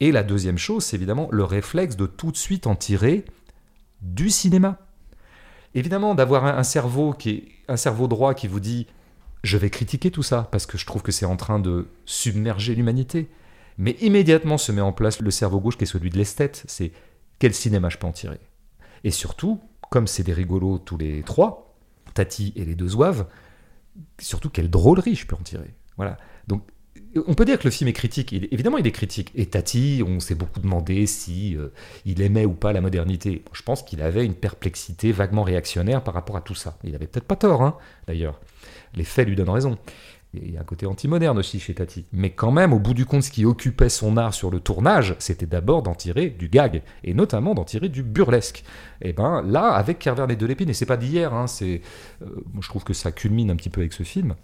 [0.00, 3.24] Et la deuxième chose, c'est évidemment le réflexe de tout de suite en tirer
[4.00, 4.78] du cinéma.
[5.74, 8.86] Évidemment, d'avoir un cerveau qui est un cerveau droit qui vous dit
[9.42, 12.74] je vais critiquer tout ça parce que je trouve que c'est en train de submerger
[12.74, 13.28] l'humanité.
[13.78, 16.64] Mais immédiatement se met en place le cerveau gauche qui est celui de l'esthète.
[16.66, 16.92] C'est
[17.38, 18.40] quel cinéma je peux en tirer
[19.04, 19.60] Et surtout,
[19.90, 21.76] comme c'est des rigolos tous les trois,
[22.14, 23.26] Tati et les deux zouaves,
[24.18, 25.74] surtout quelle drôlerie je peux en tirer.
[25.96, 26.16] Voilà.
[26.48, 26.62] Donc
[27.26, 28.32] on peut dire que le film est critique.
[28.32, 29.30] Évidemment, il est critique.
[29.34, 31.68] Et Tati, on s'est beaucoup demandé si euh,
[32.04, 33.44] il aimait ou pas la modernité.
[33.52, 36.76] Je pense qu'il avait une perplexité vaguement réactionnaire par rapport à tout ça.
[36.84, 38.40] Il avait peut-être pas tort, hein, d'ailleurs.
[38.94, 39.78] Les faits lui donnent raison.
[40.34, 42.04] Il y a un côté anti-moderne aussi chez Tati.
[42.12, 45.16] Mais quand même, au bout du compte, ce qui occupait son art sur le tournage,
[45.18, 48.62] c'était d'abord d'en tirer du gag, et notamment d'en tirer du burlesque.
[49.00, 51.80] Et ben là, avec Kerverne et Delépine, et c'est pas d'hier, hein, c'est,
[52.22, 52.26] euh,
[52.60, 54.34] je trouve que ça culmine un petit peu avec ce film.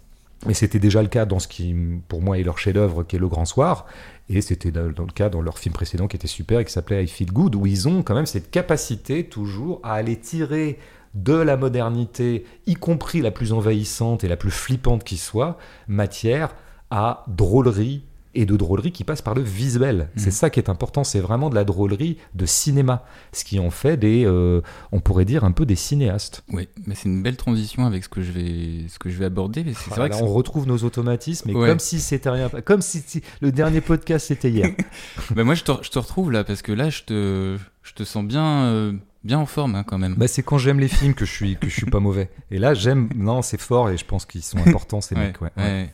[0.45, 1.75] Mais c'était déjà le cas dans ce qui,
[2.07, 3.85] pour moi, est leur chef-d'œuvre, qui est Le Grand Soir.
[4.29, 7.03] Et c'était dans le cas dans leur film précédent qui était super et qui s'appelait
[7.03, 10.77] I Feel Good, où ils ont quand même cette capacité toujours à aller tirer
[11.15, 16.53] de la modernité, y compris la plus envahissante et la plus flippante qui soit, matière
[16.91, 18.03] à drôlerie
[18.37, 20.09] et de drôlerie qui passe par le visuel.
[20.17, 23.69] C'est ça qui est important, c'est vraiment de la drôlerie de cinéma, ce qui en
[23.69, 24.59] fait des, euh,
[24.91, 26.43] on pourrait dire un peu des cinéastes.
[26.51, 29.23] Oui, mais c'est une belle transition avec ce que je vais, ce que je vais
[29.25, 29.63] aborder.
[29.63, 31.69] mais C'est c'est vrai que Là, on retrouve nos automatismes, et Ouais.
[31.69, 34.69] comme si c'était rien, comme si, si le dernier podcast c'était hier.
[35.33, 38.03] Bah, moi, je te, je te retrouve là parce que là, je te, je te
[38.03, 38.91] sens bien, euh,
[39.25, 40.15] bien en forme hein, quand même.
[40.15, 42.29] bah, c'est quand j'aime les films que je suis que je suis pas mauvais.
[42.51, 45.41] Et là, j'aime, non, c'est fort et je pense qu'ils sont importants ces mecs.
[45.41, 45.63] Ouais, ouais.
[45.63, 45.93] ouais.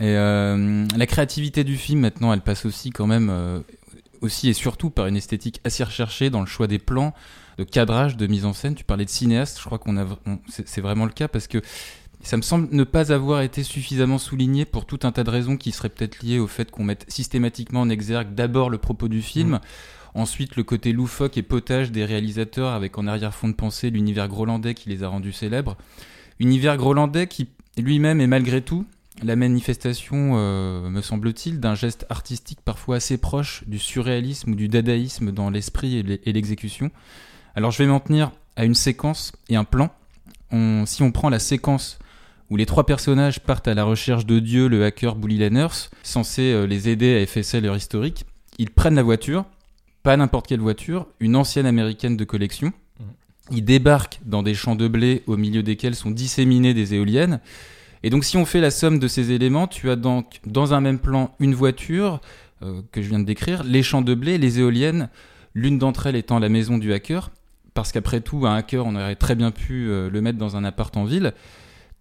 [0.00, 3.60] Et euh, la créativité du film maintenant, elle passe aussi quand même, euh,
[4.22, 7.14] aussi et surtout par une esthétique assez recherchée dans le choix des plans,
[7.58, 8.74] de cadrage, de mise en scène.
[8.74, 10.04] Tu parlais de cinéaste, je crois qu'on a,
[10.48, 11.58] c'est vraiment le cas parce que
[12.24, 15.56] ça me semble ne pas avoir été suffisamment souligné pour tout un tas de raisons
[15.56, 19.20] qui seraient peut-être liées au fait qu'on mette systématiquement en exergue d'abord le propos du
[19.20, 19.60] film,
[20.14, 24.74] ensuite le côté loufoque et potage des réalisateurs avec en arrière-fond de pensée l'univers grolandais
[24.74, 25.76] qui les a rendus célèbres.
[26.40, 28.86] Univers grolandais qui lui-même est malgré tout
[29.22, 34.66] la manifestation, euh, me semble-t-il, d'un geste artistique parfois assez proche du surréalisme ou du
[34.66, 36.90] dadaïsme dans l'esprit et l'exécution.
[37.54, 39.90] Alors je vais m'en tenir à une séquence et un plan.
[40.86, 41.98] si on prend la séquence
[42.50, 46.52] où les trois personnages partent à la recherche de Dieu, le hacker Bully Lanners, censé
[46.52, 48.24] euh, les aider à effacer leur historique,
[48.58, 49.44] ils prennent la voiture,
[50.02, 52.68] pas n'importe quelle voiture, une ancienne américaine de collection.
[52.68, 53.04] Mmh.
[53.52, 57.40] Ils débarquent dans des champs de blé au milieu desquels sont disséminées des éoliennes.
[58.02, 60.82] Et donc si on fait la somme de ces éléments, tu as donc dans un
[60.82, 62.20] même plan une voiture
[62.62, 65.08] euh, que je viens de décrire, les champs de blé, les éoliennes,
[65.54, 67.30] l'une d'entre elles étant la maison du hacker,
[67.72, 70.64] parce qu'après tout, un hacker, on aurait très bien pu euh, le mettre dans un
[70.64, 71.32] appart en ville.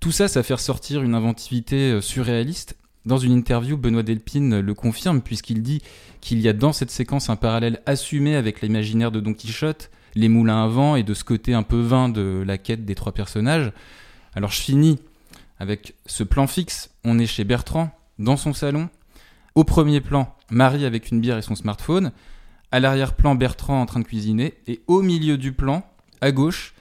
[0.04, 2.76] Tout ça, ça fait ressortir une inventivité euh, surréaliste.
[3.06, 5.82] Dans une interview, Benoît Delpine le confirme puisqu'il dit
[6.20, 10.28] qu'il y a dans cette séquence un parallèle assumé avec l'imaginaire de Don Quichotte, les
[10.28, 13.14] moulins à vent et de ce côté un peu vain de la quête des trois
[13.14, 13.72] personnages.
[14.36, 15.00] Alors je finis
[15.58, 16.90] avec ce plan fixe.
[17.06, 17.90] On est chez Bertrand,
[18.20, 18.90] dans son salon.
[19.56, 22.12] Au premier plan, Marie avec une bière et son smartphone.
[22.74, 24.56] À l'arrière-plan, Bertrand en train de cuisiner.
[24.68, 25.90] Et au milieu du plan,
[26.20, 26.74] à gauche,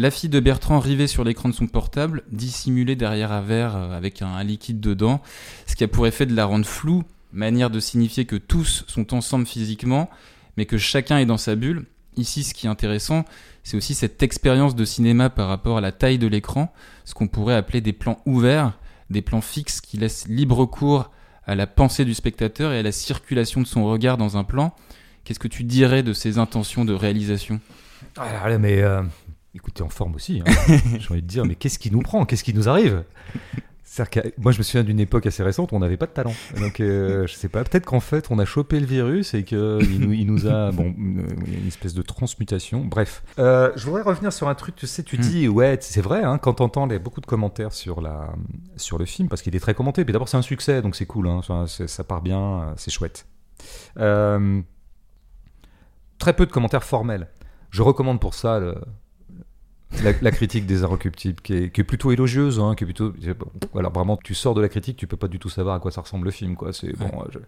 [0.00, 3.96] la fille de Bertrand rivée sur l'écran de son portable, dissimulée derrière un verre euh,
[3.96, 5.20] avec un, liquide dedans,
[5.66, 9.12] ce qui a pour effet de la rendre floue, manière de signifier que tous sont
[9.12, 10.08] ensemble physiquement,
[10.56, 11.84] mais que chacun est dans sa bulle.
[12.16, 13.26] Ici, ce qui est intéressant,
[13.62, 16.72] c'est aussi cette expérience de cinéma par rapport à la taille de l'écran,
[17.04, 18.78] ce qu'on pourrait appeler des plans ouverts,
[19.10, 21.10] des plans fixes qui laissent libre cours
[21.44, 24.74] à la pensée du spectateur et à la circulation de son regard dans un plan.
[25.24, 27.60] Qu'est-ce que tu dirais de ces intentions de réalisation?
[28.16, 29.02] Ah, mais euh,
[29.54, 30.42] écoutez, en forme aussi.
[30.44, 30.50] Hein.
[30.98, 32.24] J'ai envie de dire, mais qu'est-ce qui nous prend?
[32.24, 33.04] Qu'est-ce qui nous arrive?
[34.38, 36.32] Moi, je me souviens d'une époque assez récente où on n'avait pas de talent.
[36.58, 39.58] Donc, euh, je sais pas, peut-être qu'en fait, on a chopé le virus et qu'il
[39.58, 40.70] nous, il nous a.
[40.70, 42.84] Bon, une espèce de transmutation.
[42.84, 43.24] Bref.
[43.40, 45.20] Euh, je voudrais revenir sur un truc, tu sais, tu hmm.
[45.20, 48.32] dis, ouais, c'est vrai, hein, quand t'entends beaucoup de commentaires sur, la,
[48.76, 50.04] sur le film, parce qu'il est très commenté.
[50.04, 53.26] Puis d'abord, c'est un succès, donc c'est cool, hein, ça, part bien, c'est chouette.
[53.98, 54.62] Euh,
[56.18, 57.26] très peu de commentaires formels.
[57.70, 58.76] Je recommande pour ça le,
[60.02, 63.12] la, critique des Inrecuptibles, qui est, qui est plutôt élogieuse, hein, qui est plutôt,
[63.72, 65.90] voilà, vraiment, tu sors de la critique, tu peux pas du tout savoir à quoi
[65.90, 66.72] ça ressemble le film, quoi.
[66.72, 67.38] C'est bon, euh,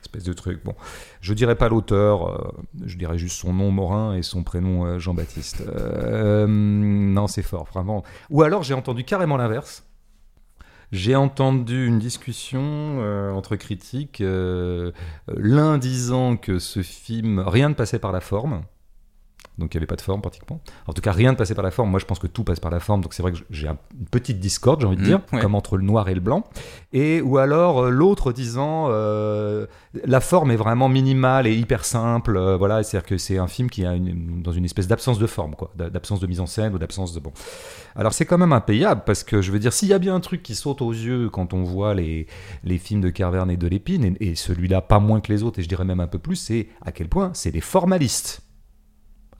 [0.00, 0.62] espèce de truc.
[0.64, 0.74] Bon,
[1.20, 2.52] je dirais pas l'auteur, euh,
[2.84, 5.64] je dirais juste son nom Morin et son prénom euh, Jean-Baptiste.
[5.66, 8.02] non, c'est fort, vraiment.
[8.30, 9.84] Ou alors j'ai entendu carrément l'inverse.
[10.90, 12.98] J'ai entendu une discussion
[13.34, 18.62] entre critiques, l'un disant que ce film, rien ne passait par la forme,
[19.58, 20.60] donc il n'y avait pas de forme pratiquement.
[20.86, 21.90] En tout cas, rien ne passait par la forme.
[21.90, 24.06] Moi, je pense que tout passe par la forme, donc c'est vrai que j'ai une
[24.10, 26.44] petite discorde, j'ai envie de mmh, dire, comme entre le noir et le blanc.
[26.92, 29.66] Et ou alors euh, l'autre disant euh,
[30.04, 32.36] la forme est vraiment minimale et hyper simple.
[32.36, 35.26] Euh, voilà, c'est-à-dire que c'est un film qui a une, dans une espèce d'absence de
[35.26, 37.32] forme, quoi, d'absence de mise en scène ou d'absence de bon.
[37.94, 40.20] Alors c'est quand même impayable parce que je veux dire, s'il y a bien un
[40.20, 42.26] truc qui saute aux yeux quand on voit les,
[42.64, 45.62] les films de Carverne et de Lépine, et celui-là pas moins que les autres, et
[45.62, 48.41] je dirais même un peu plus, c'est à quel point c'est des formalistes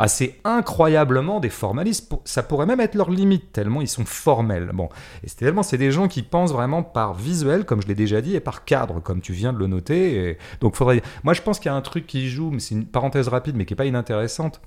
[0.02, 2.12] assez incroyablement des formalistes.
[2.24, 4.70] Ça pourrait même être leur limite, tellement ils sont formels.
[4.74, 4.88] Bon,
[5.22, 8.20] et c'est tellement c'est des gens qui pensent vraiment par visuel, comme je l'ai déjà
[8.20, 10.36] dit, et par cadre, comme tu viens de le noter.
[10.60, 11.02] Donc faudrait.
[11.22, 13.56] Moi, je pense qu'il y a un truc qui joue, mais c'est une parenthèse rapide,
[13.56, 14.60] mais qui est pas inintéressante.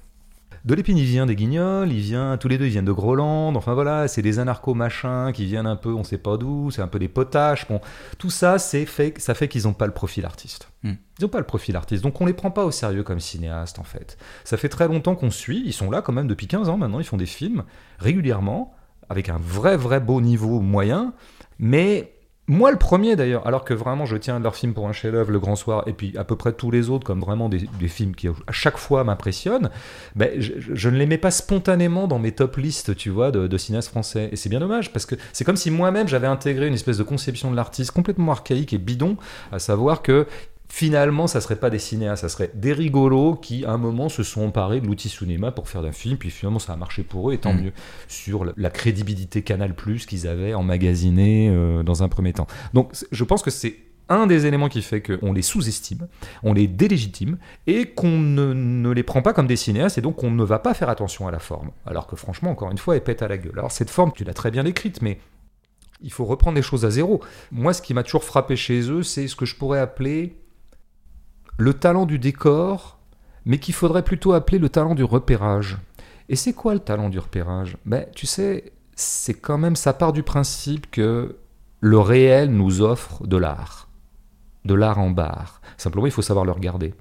[0.65, 3.55] De l'épine, il vient des Guignols, il vient, tous les deux, ils viennent de Groland,
[3.55, 6.87] enfin voilà, c'est des anarcho-machins qui viennent un peu, on sait pas d'où, c'est un
[6.87, 7.67] peu des potaches.
[7.67, 7.81] Bon,
[8.17, 10.71] tout ça, c'est fait, ça fait qu'ils n'ont pas le profil artiste.
[10.81, 10.93] Hmm.
[11.19, 13.77] Ils n'ont pas le profil artiste, donc on les prend pas au sérieux comme cinéastes
[13.77, 14.17] en fait.
[14.43, 16.99] Ça fait très longtemps qu'on suit, ils sont là quand même depuis 15 ans maintenant,
[16.99, 17.63] ils font des films
[17.99, 18.73] régulièrement,
[19.07, 21.13] avec un vrai, vrai beau niveau moyen,
[21.59, 22.14] mais
[22.47, 25.39] moi, le premier d'ailleurs, alors que vraiment je tiens leur film pour un chef-d'œuvre, Le
[25.39, 28.27] Grand Soir, et puis à peu près tous les autres comme vraiment des, films qui
[28.27, 29.71] à chaque fois m'impressionnent,
[30.15, 33.89] ben, je, ne les mets pas spontanément dans mes top listes, tu vois, de cinéastes
[33.89, 34.29] français.
[34.31, 37.03] Et c'est bien dommage, parce que c'est comme si moi-même j'avais intégré une espèce de
[37.03, 39.17] conception de l'artiste complètement archaïque et bidon,
[39.51, 40.27] à savoir que
[40.69, 44.23] finalement, ça serait pas des cinéastes, ça serait des rigolos qui, à un moment, se
[44.23, 47.29] sont emparés de l'outil cinéma pour faire d'un film, puis finalement, ça a marché pour
[47.29, 47.61] eux, et tant mm.
[47.61, 47.73] mieux,
[48.07, 49.73] sur la crédibilité Canal+,
[50.07, 52.47] qu'ils avaient emmagasiné euh, dans un premier temps.
[52.73, 53.75] Donc, je pense que c'est
[54.09, 56.07] un des éléments qui fait qu'on les sous-estime,
[56.43, 60.31] on les délégitime, et qu'on ne, les prend pas comme des cinéastes, et donc on
[60.31, 61.71] ne va pas faire attention à la forme.
[61.85, 63.57] Alors que franchement, encore une fois, elle pète à la gueule.
[63.57, 65.19] Alors cette forme, tu l'as très bien écrite, mais
[66.01, 67.21] il faut reprendre les choses à zéro.
[67.51, 70.35] Moi, ce qui m'a toujours frappé chez eux, c'est ce que je pourrais appeler
[71.57, 72.99] le talent du décor,
[73.45, 75.77] mais qu'il faudrait plutôt appeler le talent du repérage.
[76.29, 77.77] Et c'est quoi le talent du repérage?
[77.85, 81.37] Ben, Tu sais, c'est quand même, ça part du principe que
[81.79, 83.89] le réel nous offre de l'art.
[84.63, 85.61] De l'art en barre.
[85.77, 86.93] Simplement, il faut savoir le regarder.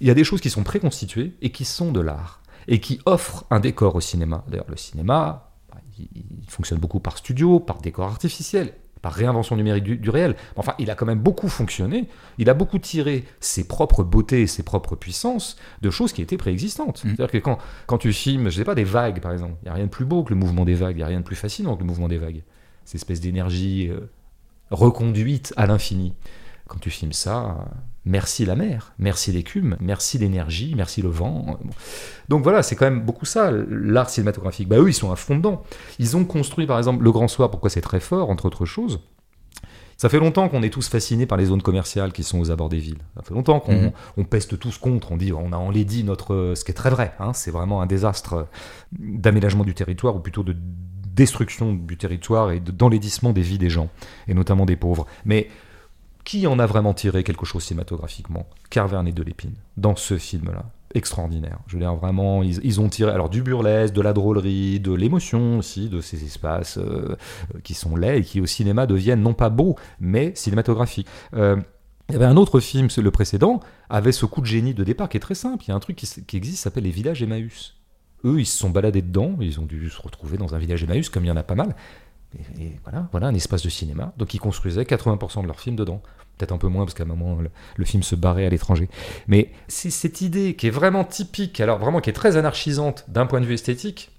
[0.00, 2.42] Il y a des choses qui sont préconstituées et qui sont de l'art.
[2.68, 4.44] Et qui offrent un décor au cinéma.
[4.46, 5.50] D'ailleurs, le cinéma,
[5.98, 8.74] il fonctionne beaucoup par studio, par décor artificiel
[9.08, 10.36] la réinvention numérique du, du réel.
[10.56, 12.08] Enfin, il a quand même beaucoup fonctionné.
[12.38, 16.36] Il a beaucoup tiré ses propres beautés et ses propres puissances de choses qui étaient
[16.36, 17.04] préexistantes.
[17.04, 17.08] Mm.
[17.08, 19.70] C'est-à-dire que quand, quand tu filmes, je sais pas, des vagues, par exemple, il n'y
[19.70, 21.24] a rien de plus beau que le mouvement des vagues, il n'y a rien de
[21.24, 22.42] plus fascinant que le mouvement des vagues.
[22.84, 24.10] Cette espèce d'énergie euh,
[24.70, 26.14] reconduite à l'infini.
[26.68, 27.64] Quand tu filmes ça,
[28.04, 31.58] merci la mer, merci l'écume, merci l'énergie, merci le vent.
[32.28, 34.68] Donc voilà, c'est quand même beaucoup ça, l'art cinématographique.
[34.68, 35.62] Bah eux, ils sont à fond dedans.
[35.98, 39.00] Ils ont construit, par exemple, Le Grand Soir, pourquoi c'est très fort, entre autres choses.
[39.96, 42.68] Ça fait longtemps qu'on est tous fascinés par les zones commerciales qui sont aux abords
[42.68, 43.00] des villes.
[43.16, 45.10] Ça fait longtemps qu'on on peste tous contre.
[45.10, 47.14] On dit, on a enlaidi notre, ce qui est très vrai.
[47.18, 48.46] hein, c'est vraiment un désastre
[48.96, 50.54] d'aménagement du territoire ou plutôt de
[51.16, 53.88] destruction du territoire et de- d'enlaidissement des vies des gens
[54.28, 55.04] et notamment des pauvres.
[55.24, 55.48] Mais
[56.24, 58.46] qui en a vraiment tiré quelque chose cinématographiquement?
[58.70, 60.64] Carverne et de l'épine dans ce film-là.
[60.94, 61.58] Extraordinaire.
[61.66, 64.92] Je veux dire, vraiment, ils, ils ont tiré alors du burlesque, de la drôlerie, de
[64.92, 67.16] l'émotion aussi, de ces espaces euh,
[67.54, 71.08] euh, qui sont laids et qui au cinéma deviennent non pas beaux, mais cinématographiques.
[71.34, 71.56] Euh,
[72.08, 73.60] il y avait un autre film, le précédent,
[73.90, 75.64] avait ce coup de génie de départ qui est très simple.
[75.66, 77.74] Il y a un truc qui, qui existe, s'appelle les villages Emmaüs.
[78.24, 81.10] Eux, ils se sont baladés dedans, ils ont dû se retrouver dans un village Emmaüs,
[81.10, 81.76] comme il y en a pas mal.
[82.60, 84.12] Et, voilà, voilà un espace de cinéma.
[84.18, 86.02] Donc ils construisaient 80% de leurs films dedans.
[86.36, 88.88] Peut-être un peu moins parce qu'à un moment le, le film se barrait à l'étranger.
[89.26, 93.26] Mais c'est cette idée qui est vraiment typique, alors vraiment qui est très anarchisante d'un
[93.26, 94.12] point de vue esthétique,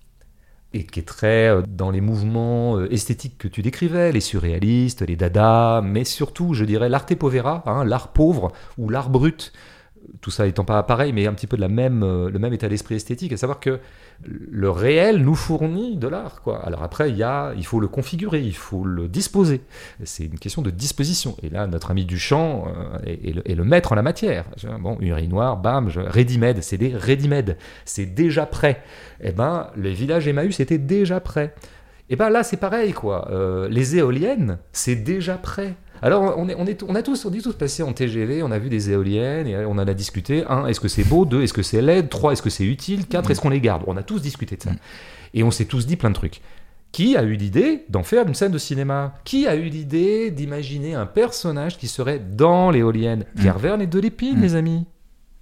[0.73, 5.01] et qui est très euh, dans les mouvements euh, esthétiques que tu décrivais, les surréalistes,
[5.01, 9.51] les dadas, mais surtout, je dirais, l'arte povera, hein, l'art pauvre ou l'art brut.
[10.21, 12.53] Tout ça étant pas pareil, mais un petit peu de la même, euh, le même
[12.53, 13.79] état d'esprit esthétique, à savoir que
[14.25, 16.41] le réel nous fournit de l'art.
[16.41, 16.59] Quoi.
[16.65, 19.61] Alors après, il, y a, il faut le configurer, il faut le disposer.
[20.03, 21.37] C'est une question de disposition.
[21.41, 24.45] Et là, notre ami Duchamp euh, est, le, maître en la matière.
[24.81, 28.81] Bon, urinoir, bam, je- ready-made, c'est des ready-made, c'est déjà prêt.
[29.21, 31.53] Eh ben, les villages Emmaüs étaient déjà prêts.
[32.09, 33.29] Et ben là, c'est pareil, quoi.
[33.31, 35.75] Euh, les éoliennes, c'est déjà prêt.
[36.01, 38.51] Alors, on, est, on, est, on, a tous, on est tous passés en TGV, on
[38.51, 40.43] a vu des éoliennes, et on en a discuté.
[40.47, 41.25] Un, est-ce que c'est beau?
[41.25, 43.05] Deux, est-ce que c'est laid Trois, est-ce que c'est utile?
[43.07, 43.83] Quatre, est-ce qu'on les garde?
[43.87, 44.71] On a tous discuté de ça.
[44.71, 44.77] Mm.
[45.33, 46.41] Et on s'est tous dit plein de trucs.
[46.91, 49.13] Qui a eu l'idée d'en faire une scène de cinéma?
[49.23, 53.25] Qui a eu l'idée d'imaginer un personnage qui serait dans l'éolienne?
[53.35, 53.41] Mm.
[53.41, 54.41] Pierre Verne et de l'épine, Mm.
[54.41, 54.85] les amis.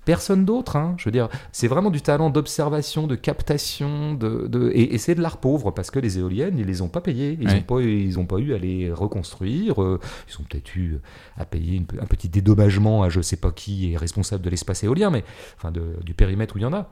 [0.07, 0.95] Personne d'autre, hein.
[0.97, 5.13] je veux dire, c'est vraiment du talent d'observation, de captation, de, de- et, et c'est
[5.15, 7.55] de l'art pauvre parce que les éoliennes, ils les ont pas payées, ils Ouais.
[7.59, 9.99] ont pas, ils ont pas eu à les reconstruire, euh,
[10.29, 10.97] ils ont peut-être eu
[11.37, 14.83] à payer une un petit dédommagement à je sais pas qui est responsable de l'espace
[14.83, 15.23] éolien, mais
[15.57, 16.89] enfin de- du périmètre où il y en a.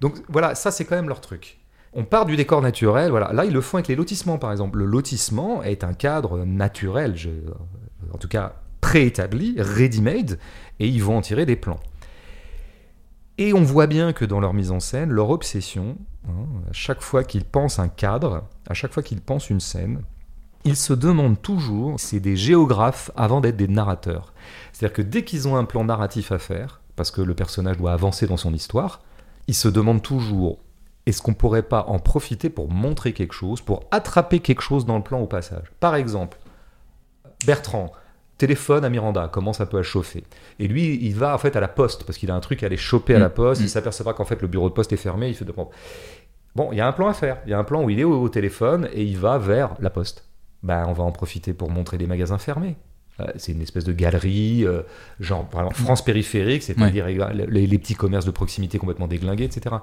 [0.00, 1.58] Donc voilà, ça c'est quand même leur truc.
[1.94, 3.32] On part du décor naturel, voilà.
[3.32, 4.78] Là, ils le font avec les lotissements, par exemple.
[4.78, 7.30] Le lotissement est un cadre naturel, je-
[8.12, 10.38] en tout cas préétabli, ready-made,
[10.78, 11.80] et ils vont en tirer des plans.
[13.40, 15.96] Et on voit bien que dans leur mise en scène, leur obsession,
[16.28, 20.02] hein, à chaque fois qu'ils pensent un cadre, à chaque fois qu'ils pensent une scène,
[20.64, 24.34] ils se demandent toujours, c'est des géographes avant d'être des narrateurs.
[24.74, 27.94] C'est-à-dire que dès qu'ils ont un plan narratif à faire, parce que le personnage doit
[27.94, 29.00] avancer dans son histoire,
[29.46, 30.58] ils se demandent toujours,
[31.06, 34.98] est-ce qu'on pourrait pas en profiter pour montrer quelque chose, pour attraper quelque chose dans
[34.98, 35.72] le plan au passage?
[35.80, 36.38] Par exemple,
[37.46, 37.90] Bertrand
[38.40, 40.24] téléphone à Miranda, commence un peu à chauffer.
[40.58, 42.66] Et lui, il va en fait à la poste, parce qu'il a un truc à
[42.66, 43.34] aller choper à la Mm.
[43.34, 43.64] poste, Mm.
[43.64, 45.52] il s'apercevra qu'en fait le bureau de poste est fermé, il fait de...
[46.56, 48.00] Bon, il y a un plan à faire, il y a un plan où il
[48.00, 50.24] est au, téléphone et il va vers la poste.
[50.62, 52.76] Ben, on va en profiter pour montrer des magasins fermés.
[53.20, 54.82] Euh, C'est une espèce de galerie, euh,
[55.20, 59.76] genre France périphérique, c'est-à-dire les, les petits commerces de proximité complètement déglingués, etc.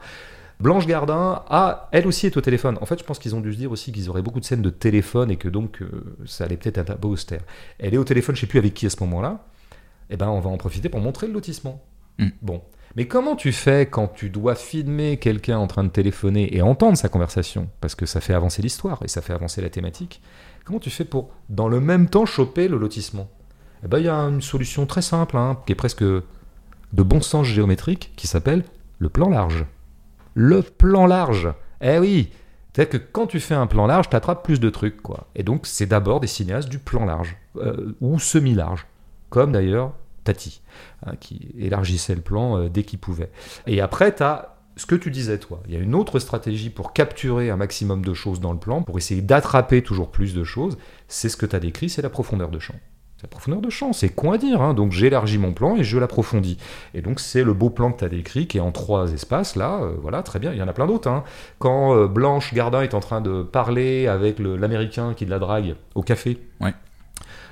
[0.59, 2.77] Blanche Gardin, a, elle aussi est au téléphone.
[2.81, 4.63] En fait, je pense qu'ils ont dû se dire aussi qu'ils auraient beaucoup de scènes
[4.63, 7.41] de téléphone et que donc euh, ça allait peut-être être un peu austère.
[7.77, 9.45] Elle est au téléphone, je sais plus avec qui à ce moment-là.
[10.09, 11.83] Eh ben, on va en profiter pour montrer le lotissement.
[12.17, 12.29] Mm.
[12.41, 12.61] Bon.
[12.95, 16.97] Mais comment tu fais quand tu dois filmer quelqu'un en train de téléphoner et entendre
[16.97, 17.69] sa conversation?
[17.79, 20.21] Parce que ça fait avancer l'histoire et ça fait avancer la thématique.
[20.65, 23.29] Comment tu fais pour, dans le même temps, choper le lotissement?
[23.83, 26.23] Eh ben, il y a une solution très simple, hein, qui est presque de
[26.93, 28.63] bon sens géométrique, qui s'appelle
[28.97, 29.65] le plan large.
[30.39, 32.29] Le plan large Eh oui
[32.71, 35.25] C'est-à-dire que quand tu fais un plan large, tu attrapes plus de trucs, quoi.
[35.33, 38.85] Et donc, c'est d'abord des cinéastes du plan large, euh, ou semi-large,
[39.31, 40.61] comme d'ailleurs Tati,
[41.07, 43.31] hein, qui élargissait le plan euh, dès qu'il pouvait.
[43.65, 45.63] Et après, tu as ce que tu disais, toi.
[45.67, 48.83] Il y a une autre stratégie pour capturer un maximum de choses dans le plan,
[48.83, 50.77] pour essayer d'attraper toujours plus de choses.
[51.07, 52.75] C'est ce que tu as décrit, c'est la profondeur de champ.
[53.29, 54.61] Profondeur de champ, c'est con à dire.
[54.61, 54.73] hein.
[54.73, 56.57] Donc j'élargis mon plan et je l'approfondis.
[56.93, 59.55] Et donc c'est le beau plan que tu as décrit, qui est en trois espaces,
[59.55, 59.79] là.
[59.81, 60.51] euh, voilà, très bien.
[60.53, 61.09] Il y en a plein d'autres.
[61.09, 61.23] hein.
[61.59, 66.01] Quand euh, Blanche Gardin est en train de parler avec l'Américain qui la drague au
[66.01, 66.73] café, Ouais.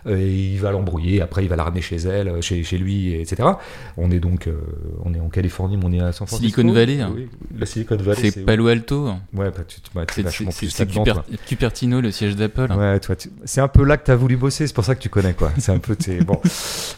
[0.08, 2.78] Euh, et il va l'embrouiller, après il va la ramener chez elle, euh, chez, chez
[2.78, 3.50] lui, etc.
[3.98, 4.56] On est donc euh,
[5.04, 6.62] on est en Californie, mais on est à San Francisco.
[6.62, 7.12] Silicon Valley, hein.
[7.16, 7.28] Oui,
[7.58, 8.30] la Silicon Valley.
[8.32, 9.08] C'est Palo Alto.
[9.34, 10.86] Ouais, bah, tu, tu- bah, t'es C'est.
[11.48, 12.72] Cupertino, le siège d'Apple.
[12.72, 14.96] Ouais, toi, tu- c'est un peu là que tu as voulu bosser, c'est pour ça
[14.96, 15.52] que tu connais quoi.
[15.58, 16.20] C'est un peu tes...
[16.22, 16.40] bon.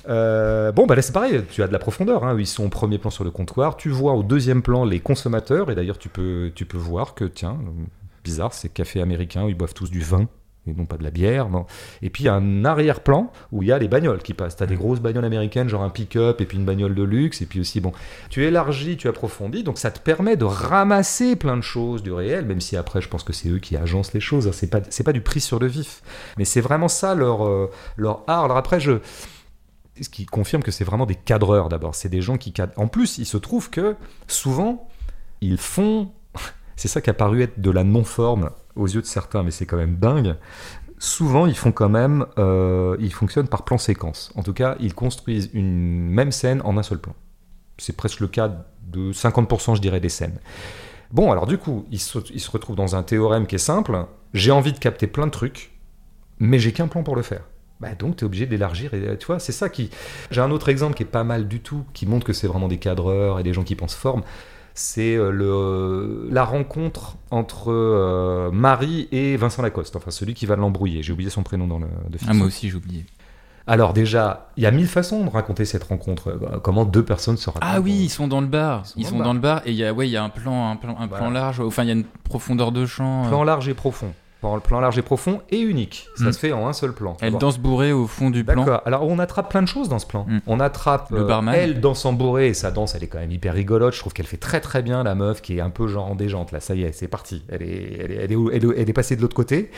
[0.09, 2.23] Euh, bon, bah là c'est pareil, tu as de la profondeur.
[2.23, 2.37] Hein.
[2.39, 3.75] Ils sont au premier plan sur le comptoir.
[3.75, 7.25] Tu vois au deuxième plan les consommateurs, et d'ailleurs tu peux, tu peux voir que,
[7.25, 7.57] tiens,
[8.23, 10.27] bizarre, c'est café américain ils boivent tous du vin.
[10.67, 11.47] Et non pas de la bière.
[11.47, 11.65] bon.
[12.01, 14.55] Et puis il y a un arrière-plan où il y a les bagnoles qui passent.
[14.57, 17.41] Tu as des grosses bagnoles américaines, genre un pick-up et puis une bagnole de luxe.
[17.41, 17.91] Et puis aussi, bon,
[18.29, 19.63] tu élargis, tu approfondis.
[19.63, 23.09] Donc ça te permet de ramasser plein de choses du réel, même si après je
[23.09, 24.47] pense que c'est eux qui agencent les choses.
[24.47, 24.51] hein.
[24.53, 26.01] C'est pas, c'est pas du prix sur le vif.
[26.37, 28.45] Mais c'est vraiment ça leur, euh, leur art.
[28.45, 28.99] Alors après, je.
[29.99, 31.95] Ce qui confirme que c'est vraiment des cadreurs d'abord.
[31.95, 32.73] C'est des gens qui cadrent.
[32.77, 33.95] En plus, il se trouve que
[34.27, 34.87] souvent,
[35.41, 36.11] ils font.
[36.75, 39.65] C'est ça qui a paru être de la non-forme aux yeux de certains, mais c'est
[39.65, 40.35] quand même dingue.
[40.99, 42.25] Souvent, ils font quand même.
[42.37, 44.31] euh, ils fonctionnent par plan séquence.
[44.35, 47.13] En tout cas, ils construisent une même scène en un seul plan.
[47.77, 50.39] C'est presque le cas de 50%, je dirais, des scènes.
[51.11, 52.17] Bon, alors du coup, ils se,
[52.51, 54.05] retrouvent dans un théorème qui est simple.
[54.33, 55.71] J'ai envie de capter plein de trucs,
[56.39, 57.41] mais j'ai qu'un plan pour le faire.
[57.79, 58.93] Bah donc, tu es obligé d'élargir.
[58.93, 59.91] Et tu vois, c'est ça qui.
[60.31, 62.67] J'ai un autre exemple qui est pas mal du tout, qui montre que c'est vraiment
[62.67, 64.23] des cadreurs et des gens qui pensent forme.
[64.79, 70.55] C'est euh, le, la rencontre entre euh, Marie et Vincent Lacoste, enfin celui qui va
[70.55, 71.01] l'embrouiller.
[71.01, 72.35] J'ai oublié son prénom dans le de Ah, fiction.
[72.35, 73.03] moi aussi, j'ai oublié.
[73.65, 76.29] Alors déjà, il y a mille façons de raconter cette rencontre.
[76.29, 78.83] Euh, Comment deux personnes se racontent Ah oui, ils sont dans le bar.
[78.83, 80.11] Ils sont Ils dans sont le dans le bar et il y a, ouais, il
[80.11, 81.23] y a un plan, un plan, un Voilà.
[81.23, 81.59] plan large.
[81.59, 83.25] Enfin, il y a une profondeur de champ.
[83.25, 83.29] euh.
[83.29, 84.13] Plan large et profond.
[84.41, 86.07] Plan, plan large et profond et unique.
[86.15, 86.31] Ça Mm.
[86.33, 87.17] se fait en un seul plan.
[87.21, 88.63] Elle danse bourrée au fond du plan.
[88.63, 88.81] D'accord.
[88.85, 90.25] Alors on attrape plein de choses dans ce plan.
[90.27, 90.39] Mm.
[90.45, 91.55] On attrape Le euh, barman.
[91.55, 93.93] elle danse en bourrée et sa danse elle est quand même hyper rigolote.
[93.95, 96.15] Je trouve qu'elle fait très très bien la meuf qui est un peu genre en
[96.15, 96.59] déjante là.
[96.59, 97.43] Ça y est, c'est parti.
[97.49, 99.71] Elle est, elle est, elle est, elle est- elle est passée de l'autre côté.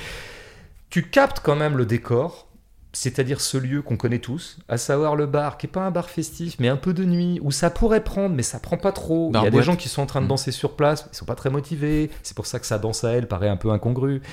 [0.89, 2.47] Tu captes quand même le décor.
[2.91, 6.09] C'est-à-dire ce lieu qu'on connaît tous, à savoir le bar, qui est pas un bar
[6.09, 9.29] festif, mais un peu de nuit, où ça pourrait prendre, mais ça prend pas trop.
[9.29, 10.29] Bar Il y a des gens qui sont en train de Mm.
[10.29, 12.09] danser sur place, ils sont pas très motivés.
[12.23, 14.23] C'est pour ça que sa danse à elle paraît un peu incongrue.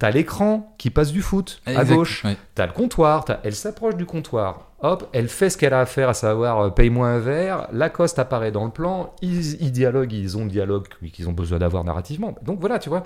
[0.00, 2.24] T'as l'écran qui passe du foot à Exact, gauche.
[2.24, 2.36] ouais.
[2.56, 5.86] T'as le comptoir, t'as- elle s'approche du comptoir, hop, elle fait ce qu'elle a à
[5.86, 10.14] faire, à savoir euh, paye-moi un verre, Lacoste apparaît dans le plan, ils, ils dialoguent,
[10.14, 12.34] ils ont le dialogue qu'ils ont besoin d'avoir narrativement.
[12.42, 13.04] Donc voilà, tu vois,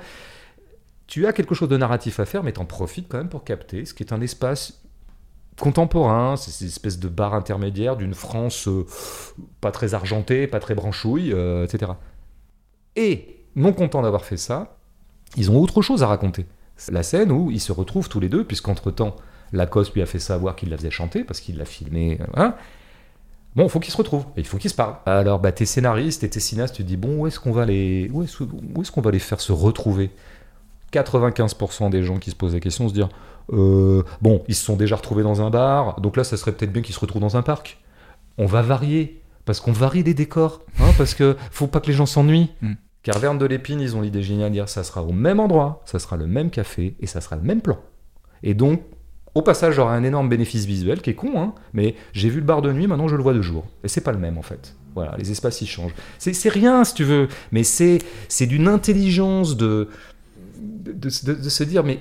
[1.09, 3.85] tu as quelque chose de narratif à faire, mais t'en profites quand même pour capter
[3.85, 4.81] ce qui est un espace
[5.59, 8.87] contemporain, c'est cette espèce de bar intermédiaire d'une France euh,
[9.61, 11.93] pas très argentée, pas très branchouille, euh, etc.
[12.97, 14.77] Et, non content d'avoir fait ça,
[15.37, 16.47] ils ont autre chose à raconter.
[16.91, 19.17] La scène où ils se retrouvent tous les deux, puisqu'entre-temps,
[19.53, 22.19] Lacoste lui a fait savoir qu'il la faisait chanter, parce qu'il l'a filmé.
[22.33, 22.57] voilà.
[23.55, 24.97] Bon, il faut qu'ils se retrouvent, et il faut qu'ils se parlent.
[25.07, 28.25] Alors, bah, t'es scénariste et t'es cinéaste, tu dis, bon, où qu'on va les, où
[28.25, 30.11] est-ce qu'on va les faire se retrouver?
[30.95, 33.09] 95% des gens qui se posent la question se dire,
[33.53, 36.73] euh, bon, ils se sont déjà retrouvés dans un bar, donc là, ça serait peut-être
[36.73, 37.79] bien qu'ils se retrouvent dans un parc.
[38.39, 41.93] On va varier, parce qu'on varie les décors, hein, parce que faut pas que les
[41.93, 42.51] gens s'ennuient.
[42.63, 42.75] Mm.
[43.03, 45.83] Car Verne de l'Épine, ils ont l'idée géniale de dire ça sera au même endroit,
[45.85, 47.79] ça sera le même café et ça sera le même plan.
[48.43, 48.83] Et donc,
[49.35, 52.47] au passage, j'aurai un énorme bénéfice visuel qui est con, hein, mais j'ai vu le
[52.47, 53.67] bar de nuit, maintenant je le vois de jour.
[53.83, 54.75] Et c'est pas le même en fait.
[54.95, 55.95] Voilà, les espaces ils changent.
[56.19, 59.89] C'est c'est rien si tu veux, mais c'est c'est d'une intelligence de
[60.85, 62.01] de, se dire, mais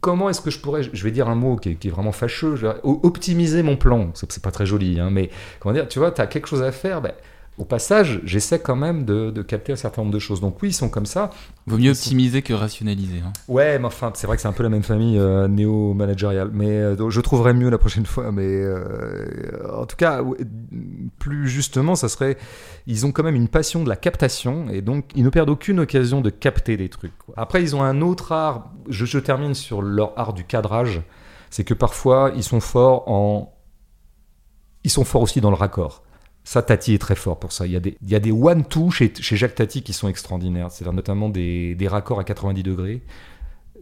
[0.00, 2.66] comment est-ce que je pourrais, je vais dire un mot qui est, vraiment fâcheux, je
[2.82, 4.10] optimiser mon plan.
[4.14, 6.62] C'est c'est pas très joli, hein, mais comment dire, tu vois, tu as quelque chose
[6.62, 7.12] à faire, ben,
[7.58, 10.40] au passage, j'essaie quand même de, de capter un certain nombre de choses.
[10.42, 11.30] Donc oui, ils sont comme ça.
[11.66, 13.20] Vaut mieux sont- optimiser que rationaliser.
[13.24, 13.32] hein.
[13.48, 16.50] Ouais, mais enfin, c'est vrai que c'est un peu la même famille euh, néo-managériale.
[16.52, 18.30] Mais euh, je trouverai mieux la prochaine fois.
[18.30, 20.22] Mais euh, en tout cas,
[21.18, 22.36] plus justement, ça serait.
[22.86, 25.80] Ils ont quand même une passion de la captation et donc ils ne perdent aucune
[25.80, 27.16] occasion de capter des trucs.
[27.18, 27.34] quoi.
[27.38, 28.70] Après, ils ont un autre art.
[28.88, 31.00] Je, je termine sur leur art du cadrage.
[31.48, 33.52] C'est que parfois, ils sont forts en.
[34.84, 36.02] Ils sont forts aussi dans le raccord.
[36.48, 37.66] Ça, Tati est très fort pour ça.
[37.66, 40.06] Il y a des, il y a des one-two chez, chez Jacques Tati qui sont
[40.06, 40.70] extraordinaires.
[40.70, 43.02] C'est-à-dire notamment des, des raccords à 90 degrés.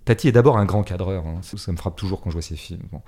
[0.06, 1.26] Tati est d'abord un grand cadreur.
[1.26, 1.40] hein.
[1.42, 2.80] Ça, me frappe toujours quand je vois ses films.
[2.90, 3.02] Bon.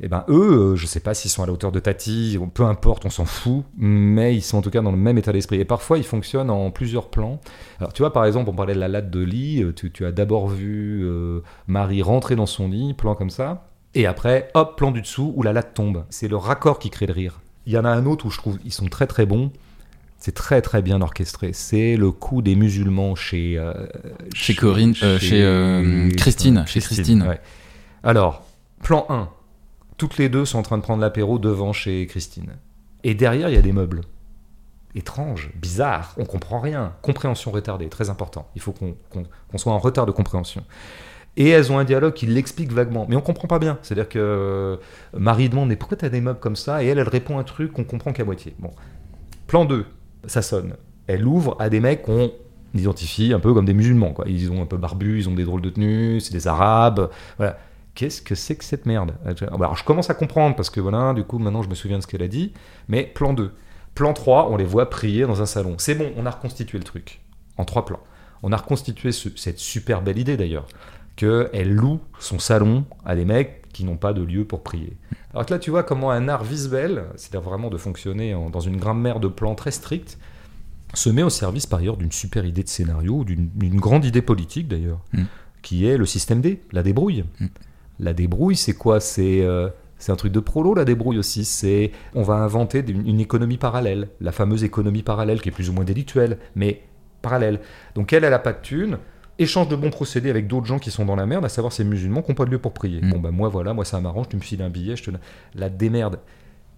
[0.00, 2.62] Et ben eux, euh, je sais pas s'ils sont à la hauteur de Tati, peu
[2.64, 5.58] importe, on s'en fout, mais ils sont en tout cas dans le même état d'esprit.
[5.58, 7.40] Et parfois, ils fonctionnent en plusieurs plans.
[7.80, 9.64] Alors, tu vois, par exemple, on parlait de la latte de lit.
[9.64, 13.68] euh, Tu, tu as d'abord vu euh, Marie rentrer dans son lit, plan comme ça,
[13.94, 16.04] et après, hop, plan du dessous où la latte tombe.
[16.10, 17.40] C'est le raccord qui crée le rire.
[17.66, 19.50] Il y en a un autre où je trouve ils sont très très bons.
[20.18, 21.52] C'est très très bien orchestré.
[21.52, 23.86] C'est le coup des musulmans chez euh,
[24.34, 27.22] Chez Corinne, euh, chez, euh, Christine, chez Christine.
[27.22, 27.40] ouais.
[28.02, 28.44] Alors,
[28.82, 29.28] plan 1.
[29.98, 32.56] Toutes les deux sont en train de prendre l'apéro devant chez Christine.
[33.04, 34.02] Et derrière, il y a des meubles.
[34.94, 36.94] Étrange, bizarre, on comprend rien.
[37.02, 38.48] Compréhension retardée, très important.
[38.54, 40.64] Il faut qu'on soit en retard de compréhension.
[41.36, 43.06] Et elles ont un dialogue qui l'explique vaguement.
[43.08, 43.78] Mais on comprend pas bien.
[43.82, 44.76] C'est-à-dire que euh,
[45.16, 46.82] Marie demande Mais pourquoi tu as des meubles comme ça?
[46.82, 48.54] Et elle, elle répond un truc qu'on comprend qu'à moitié.
[48.58, 48.70] Bon.
[49.46, 49.84] Plan 2,
[50.26, 50.74] ça sonne.
[51.06, 52.32] Elle ouvre à des mecs qu'on
[52.74, 54.14] identifie un peu comme des musulmans.
[54.26, 57.10] Ils ont un peu barbu, ils ont des drôles de tenues, c'est des arabes.
[57.94, 59.12] Qu'est-ce que c'est que cette merde?
[59.52, 62.02] Alors je commence à comprendre parce que voilà, du coup maintenant je me souviens de
[62.02, 62.52] ce qu'elle a dit.
[62.88, 63.52] Mais plan 2.
[63.94, 65.76] Plan 3, on les voit prier dans un salon.
[65.78, 67.20] C'est bon, on a reconstitué le truc
[67.56, 68.00] en trois plans.
[68.42, 70.66] On a reconstitué cette super belle idée d'ailleurs,
[71.16, 74.96] qu'elle loue son salon à des mecs qui n'ont pas de lieu pour prier.
[75.32, 78.60] Alors que là, tu vois comment un art visuel, c'est-à-dire vraiment de fonctionner en- dans
[78.60, 80.18] une grammaire de plans très stricte,
[80.94, 84.22] se met au service par ailleurs d'une super idée de scénario, d'une d'une grande idée
[84.22, 85.24] politique d'ailleurs, Mm.
[85.62, 87.24] qui est le système D, la débrouille.
[87.40, 87.46] Mm.
[88.00, 89.00] La débrouille, c'est quoi?
[89.00, 91.44] C'est euh, c'est un truc de prolo, la débrouille aussi.
[91.44, 95.72] C'est on va inventer une, économie parallèle, la fameuse économie parallèle qui est plus ou
[95.72, 96.82] moins délictuelle, mais
[97.20, 97.60] parallèle.
[97.94, 98.98] Donc elle, elle a pas de thunes,
[99.38, 101.84] échange de bons procédés avec d'autres gens qui sont dans la merde, à savoir ces
[101.84, 103.00] musulmans qui n'ont pas de lieu pour prier.
[103.02, 103.10] Mm.
[103.10, 105.10] Bon bah moi voilà, moi ça m'arrange, tu me files un billet, je te
[105.54, 106.20] la démerde.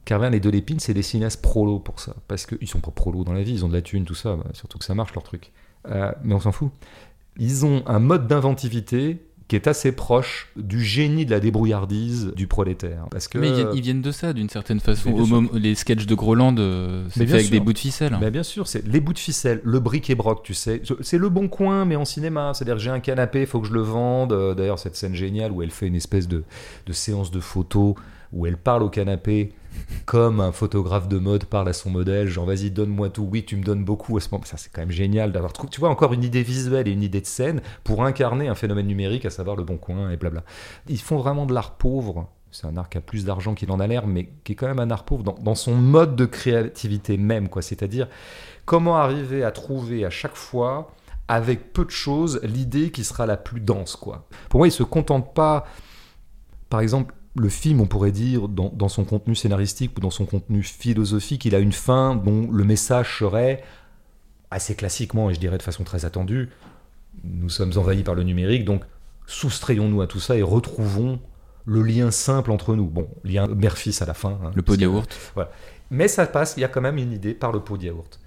[0.05, 2.15] Carverne et Delépine, c'est des cinéastes prolo pour ça.
[2.29, 4.37] Parce qu'ils sont pas prolo dans la vie, ils ont de la thune, tout ça.
[4.37, 5.53] bah, surtout que ça marche leur truc.
[5.87, 6.71] Euh, mais on s'en fout.
[7.37, 12.47] Ils ont un mode d'inventivité qui est assez proche du génie de la débrouillardise du
[12.47, 13.07] prolétaire.
[13.11, 15.11] Parce que, Mais ils viennent, de ça, d'une certaine façon.
[15.11, 17.53] Mais Au moment- les sketchs de Groland, euh, Mais c'est fait avec sûr.
[17.53, 18.13] des bouts de ficelle.
[18.15, 18.19] hein.
[18.21, 20.83] Bah, bien sûr, c'est les bouts de ficelle, le bric et broc, tu sais.
[21.01, 22.53] C'est le bon coin, mais en cinéma.
[22.55, 24.33] C'est-à-dire que j'ai un canapé, il faut que je le vende.
[24.33, 26.45] Euh, D'ailleurs, cette scène géniale où elle fait une espèce de,
[26.87, 27.95] de séance de photos,
[28.33, 29.53] où elle parle au canapé
[30.07, 33.57] comme un photographe de mode parle à son modèle, genre vas-y donne-moi tout, oui tu
[33.57, 34.45] me donnes beaucoup à ce moment.
[34.45, 37.21] Ça c'est quand même génial d'avoir tu vois encore une idée visuelle et une idée
[37.21, 40.45] de scène pour incarner un phénomène numérique, à savoir le bon coin et blabla.
[40.89, 42.29] Ils font vraiment de l'art pauvre.
[42.51, 44.69] C'est un art qui a plus d'argent qu'il en a l'air, mais qui est quand
[44.69, 47.61] même un art pauvre dans, dans son mode de créativité même, quoi.
[47.61, 48.09] C'est-à-dire
[48.65, 50.93] comment arriver à trouver à chaque fois,
[51.29, 54.27] avec peu de choses, l'idée qui sera la plus dense, quoi.
[54.49, 55.67] Pour moi, ils se contentent pas,
[56.71, 60.27] par exemple, le film, on pourrait dire, dans, dans son contenu scénaristique ou dans son
[60.27, 63.63] contenu philosophique, il a une fin dont le message serait
[64.51, 66.49] assez classiquement, et je dirais de façon très attendue,
[67.25, 68.83] nous sommes envahis par le numérique, donc
[69.27, 71.21] soustrayons-nous à tout ça et retrouvons
[71.67, 72.87] le lien simple entre nous.
[72.87, 74.39] Bon, lien mère-fils à la fin.
[74.43, 75.15] hein, Le pot de yaourt.
[75.91, 78.21] mais ça passe, il y a quand même une idée par le pot de yaourt.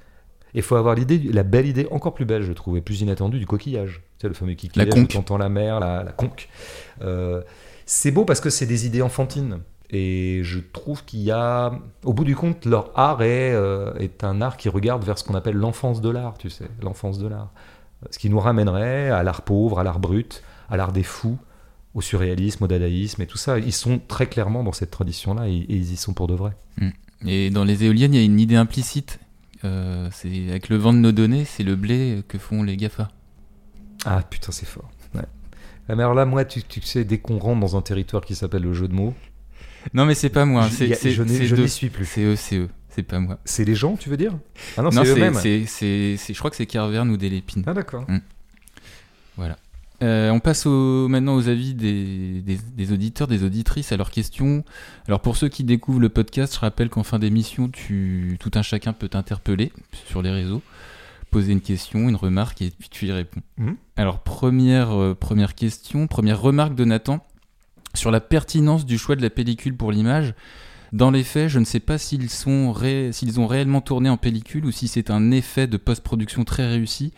[0.54, 3.40] Il faut avoir l'idée, la belle idée, encore plus belle, je trouve, et plus inattendue,
[3.40, 4.02] du coquillage.
[4.20, 5.10] Tu sais, le fameux coquillage, conque.
[5.10, 6.50] où t'entends la mer, la, la conque.
[7.02, 7.42] Euh,
[7.94, 9.60] c'est beau parce que c'est des idées enfantines.
[9.90, 11.74] Et je trouve qu'il y a,
[12.06, 15.26] au bout du compte, leur art est, euh, est un art qui regarde vers ce
[15.26, 17.52] qu'on appelle l'enfance de l'art, tu sais, l'enfance de l'art.
[18.10, 21.38] Ce qui nous ramènerait à l'art pauvre, à l'art brut, à l'art des fous,
[21.94, 23.60] au surréalisme, au dadaïsme et tout ça.
[23.60, 26.54] Ils sont très clairement dans cette tradition-là et, et ils y sont pour de vrai.
[27.26, 29.20] Et dans les éoliennes, il y a une idée implicite.
[29.66, 33.10] Euh, c'est avec le vent de nos données, c'est le blé que font les GAFA.
[34.06, 34.90] Ah putain, c'est fort.
[35.92, 38.36] Ah, Mais alors là, moi, tu, tu sais, dès qu'on rentre dans un territoire qui
[38.36, 39.14] s'appelle le jeu de mots,
[39.94, 40.68] Non, mais c'est pas moi.
[40.70, 40.88] je- C'est
[41.48, 42.06] je n'y suis plus.
[42.06, 42.70] C'est eux, c'est eux.
[42.90, 43.40] C'est pas moi.
[43.46, 44.34] C'est les gens, tu veux dire?
[44.78, 45.34] Ah non, Non, c'est eux-mêmes.
[46.34, 47.64] je crois que c'est Carverne ou Delépine.
[47.68, 48.06] Ah d'accord.
[50.04, 54.10] Euh, on passe au- maintenant aux avis des, des- des auditeurs, des auditrices, à leurs
[54.10, 54.64] questions.
[55.08, 58.94] Alors pour ceux qui découvrent le podcast, je rappelle qu'en fin d'émission, tout un chacun
[58.94, 59.72] peut t'interpeller
[60.08, 60.64] sur les réseaux,
[61.32, 63.42] poser une question, une remarque, et puis tu y réponds.
[63.58, 63.76] Mhm.
[63.96, 67.26] Alors première, euh, première question, première remarque de Nathan
[67.96, 70.34] sur la pertinence du choix de la pellicule pour l'image.
[70.94, 74.18] Dans les faits, je ne sais pas s'ils, sont ré- s'ils ont réellement tourné en
[74.18, 77.14] pellicule ou si c'est un effet de post-production très réussi.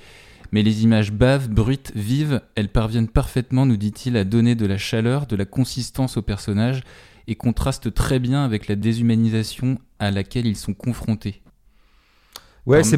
[0.52, 4.78] Mais les images baves, brutes, vives, elles parviennent parfaitement, nous dit-il, à donner de la
[4.78, 6.84] chaleur, de la consistance aux personnages
[7.28, 11.42] et contrastent très bien avec la déshumanisation à laquelle ils sont confrontés.
[12.66, 12.98] Ouais, c'est,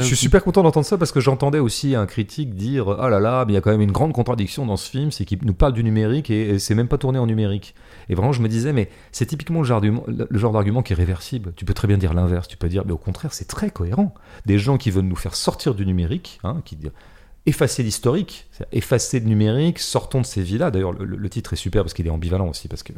[0.00, 3.20] je suis super content d'entendre ça parce que j'entendais aussi un critique dire Oh là
[3.20, 5.38] là, mais il y a quand même une grande contradiction dans ce film, c'est qu'il
[5.44, 7.76] nous parle du numérique et, et c'est même pas tourné en numérique.
[8.08, 10.94] Et vraiment, je me disais, mais c'est typiquement le genre, d'argument- le genre d'argument qui
[10.94, 11.52] est réversible.
[11.54, 14.12] Tu peux très bien dire l'inverse, tu peux dire, mais au contraire, c'est très cohérent.
[14.46, 16.90] Des gens qui veulent nous faire sortir du numérique, hein, qui disent
[17.46, 20.70] effacer l'historique, effacer le numérique, sortons de ces vies-là.
[20.72, 22.92] D'ailleurs, le, le titre est super parce qu'il est ambivalent aussi, parce que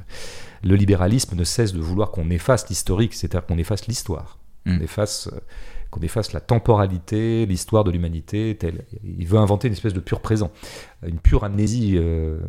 [0.65, 4.79] le libéralisme ne cesse de vouloir qu'on efface l'historique, c'est-à-dire qu'on efface l'histoire, Mm.
[4.79, 5.39] qu'on efface, euh,
[5.91, 8.57] qu'on efface la temporalité, l'histoire de l'humanité.
[8.59, 8.85] telle.
[9.05, 10.51] Il veut inventer une espèce de pur présent,
[11.07, 12.41] une pure amnésie euh,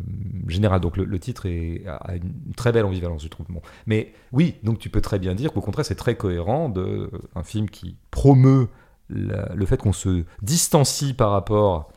[0.46, 0.80] générale.
[0.80, 3.46] Donc le, titre est, a une très belle ambivalence, je trouve.
[3.86, 7.42] Mais oui, donc tu peux très bien dire qu'au contraire, c'est très cohérent de euh,
[7.42, 8.68] film qui promeut
[9.10, 11.90] le fait qu'on se distancie par rapport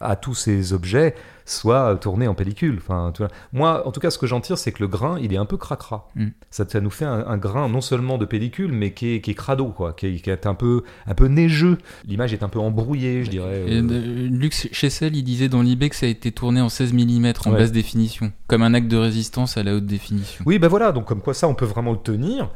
[0.00, 1.14] à tous ces objets
[1.50, 2.78] soit tourné en pellicule.
[2.78, 3.30] Enfin, tu vois.
[3.52, 5.44] Moi, en tout cas, ce que j'en tire, c'est que le grain, il est un
[5.46, 6.08] peu cracra.
[6.14, 6.26] Mm.
[6.50, 9.30] Ça, ça nous fait un, un grain non seulement de pellicule, mais qui est, qui
[9.32, 11.78] est crado, quoi, qui est, qui est un peu, un peu neigeux.
[12.06, 13.64] L'image est un peu embrouillée, je dirais.
[13.66, 16.68] Et, Euh, euh, Lux Chessel, il disait dans l'IB que ça a été tourné en
[16.68, 17.58] 16 mm en Ouais.
[17.58, 20.44] basse définition, comme un acte de résistance à la haute définition.
[20.46, 22.50] Oui, ben voilà, donc comme quoi ça, on peut vraiment le tenir,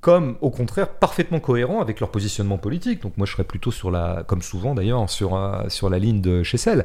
[0.00, 3.02] comme au contraire parfaitement cohérent avec leur positionnement politique.
[3.02, 6.20] Donc moi, je serais plutôt sur la, comme souvent d'ailleurs, sur, euh, sur la ligne
[6.20, 6.84] de Chessel.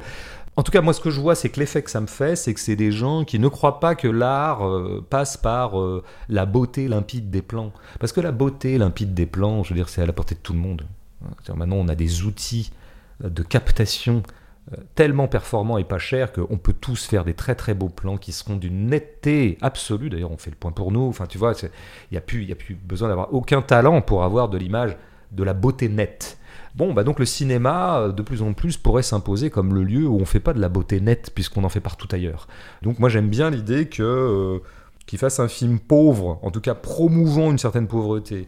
[0.58, 2.36] En tout cas, moi, ce que je vois, c'est que l'effet que ça me fait,
[2.36, 6.04] c'est que c'est des gens qui ne croient pas que l'art euh, passe par euh,
[6.28, 7.72] la beauté limpide des plans.
[8.00, 10.42] Parce que la beauté limpide des plans, je veux dire, c'est à la portée de
[10.42, 10.84] tout le monde.
[11.56, 12.72] Maintenant, on a des outils
[13.24, 14.24] de captation
[14.96, 18.32] tellement performants et pas chers qu'on peut tous faire des très très beaux plans qui
[18.32, 20.10] seront d'une netteté absolue.
[20.10, 21.08] D'ailleurs, on fait le point pour nous.
[21.08, 21.70] Enfin, tu vois, il
[22.12, 24.96] n'y a, plus- besoin d'avoir aucun talent pour avoir de l'image
[25.32, 26.38] de la beauté nette.
[26.76, 30.08] Bon, bah donc le cinéma, euh, de plus en plus, pourrait s'imposer comme le lieu
[30.08, 32.48] où on fait pas de la beauté nette, puisqu'on en fait partout ailleurs.
[32.82, 34.60] Donc moi j'aime bien l'idée que euh,
[35.06, 38.48] qu'il fasse un film pauvre, en tout cas promouvant une certaine pauvreté,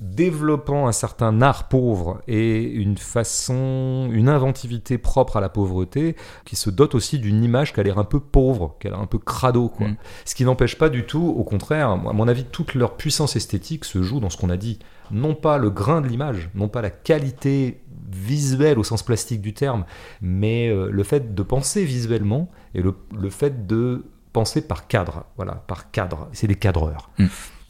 [0.00, 6.54] développant un certain art pauvre et une façon, une inventivité propre à la pauvreté, qui
[6.54, 9.06] se dote aussi d'une image qui a l'air un peu pauvre, qui a l'air un
[9.06, 9.88] peu crado, quoi.
[9.88, 9.96] Mm.
[10.24, 13.84] Ce qui n'empêche pas du tout, au contraire, à mon avis, toute leur puissance esthétique
[13.84, 14.78] se joue dans ce qu'on a dit.
[15.10, 17.80] Non pas le grain de l'image, non pas la qualité
[18.10, 19.84] visuelle au sens plastique du terme,
[20.20, 25.24] mais euh, le fait de penser visuellement et le, le fait de penser par cadre.
[25.36, 26.28] Voilà, par cadre.
[26.32, 27.10] C'est des cadreurs.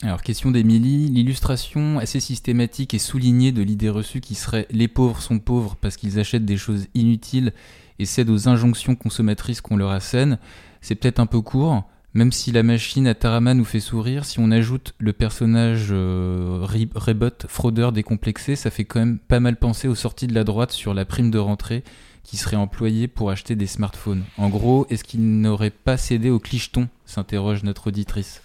[0.03, 5.21] Alors, question d'Émilie, l'illustration assez systématique et soulignée de l'idée reçue qui serait les pauvres
[5.21, 7.53] sont pauvres parce qu'ils achètent des choses inutiles
[7.99, 10.39] et cèdent aux injonctions consommatrices qu'on leur assène,
[10.81, 11.83] c'est peut-être un peu court,
[12.15, 16.65] même si la machine à Tarama nous fait sourire, si on ajoute le personnage euh,
[16.65, 20.71] Rebot, fraudeur décomplexé, ça fait quand même pas mal penser aux sorties de la droite
[20.71, 21.83] sur la prime de rentrée
[22.23, 24.23] qui serait employée pour acheter des smartphones.
[24.37, 26.89] En gros, est-ce qu'il n'aurait pas cédé au clicheton?
[27.05, 28.43] s'interroge notre auditrice.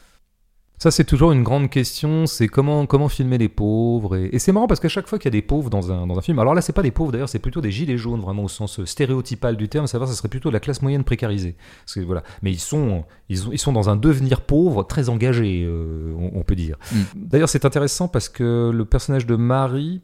[0.83, 4.17] Ça, c'est toujours une grande question, c'est comment, comment filmer les pauvres.
[4.17, 6.05] Et, et c'est marrant parce qu'à chaque fois qu'il y a des pauvres dans un,
[6.07, 8.19] dans un film, alors là, c'est pas des pauvres d'ailleurs, c'est plutôt des gilets jaunes,
[8.19, 11.05] vraiment au sens euh, stéréotypal du terme, savoir ça serait plutôt de la classe moyenne
[11.05, 11.55] précarisée.
[11.85, 12.21] Parce que, voilà.
[12.41, 16.37] Mais ils sont, ils, ont- ils sont dans un devenir pauvre très engagé, euh, on,
[16.39, 16.75] on peut dire.
[16.91, 16.97] Mm.
[17.15, 20.01] D'ailleurs, c'est intéressant parce que le personnage de Marie,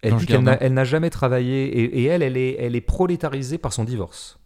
[0.00, 3.74] elle dit qu'elle n'a jamais travaillé et, et elle, elle est, elle est prolétarisée par
[3.74, 4.38] son divorce.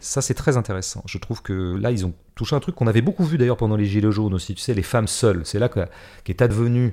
[0.00, 1.02] Ça, c'est très intéressant.
[1.06, 3.76] Je trouve que là, ils ont touché un truc qu'on avait beaucoup vu d'ailleurs pendant
[3.76, 4.54] les Gilets jaunes aussi.
[4.54, 5.42] Tu sais, les femmes seules.
[5.44, 5.80] C'est là que-
[6.24, 6.92] qu'est advenue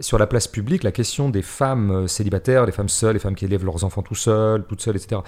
[0.00, 3.34] sur la place publique la question des femmes euh, célibataires, les femmes seules, les femmes
[3.34, 5.20] qui élèvent leurs enfants tout seuls, toutes seules, etc.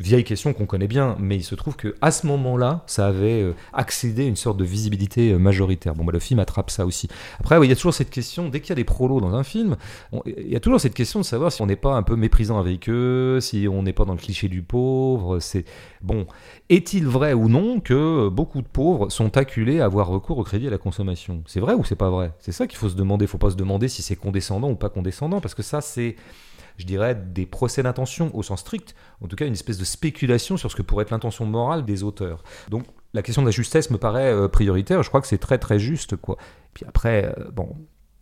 [0.00, 3.42] Vieille question qu'on connaît bien, mais il se trouve que à ce moment-là, ça avait
[3.42, 5.94] euh, accédé à une sorte de visibilité euh, majoritaire.
[5.94, 7.08] Bon, bah, le film attrape ça aussi.
[7.38, 9.44] Après, il y a toujours cette question, dès qu'il y a des prolos dans un
[9.44, 9.76] film,
[10.24, 12.58] il y a toujours cette question de savoir si on n'est pas un peu méprisant
[12.58, 15.38] avec eux, si on n'est pas dans le cliché du pauvre.
[15.38, 15.66] C'est
[16.00, 16.26] bon.
[16.70, 20.66] Est-il vrai ou non que beaucoup de pauvres sont acculés à avoir recours au crédit
[20.66, 21.42] à la consommation?
[21.46, 22.32] C'est vrai ou c'est pas vrai?
[22.38, 23.26] C'est ça qu'il faut se demander.
[23.26, 26.16] Il faut pas se demander si c'est condescendant ou pas condescendant, parce que ça, c'est,
[26.80, 28.94] je dirais, des procès d'intention au sens strict.
[29.22, 32.02] En tout cas, une espèce de spéculation sur ce que pourrait être l'intention morale des
[32.02, 32.42] auteurs.
[32.70, 35.02] Donc, la question de la justesse me paraît euh, prioritaire.
[35.02, 36.38] Je crois que c'est très très juste, quoi.
[36.72, 37.76] Puis après, euh, bon,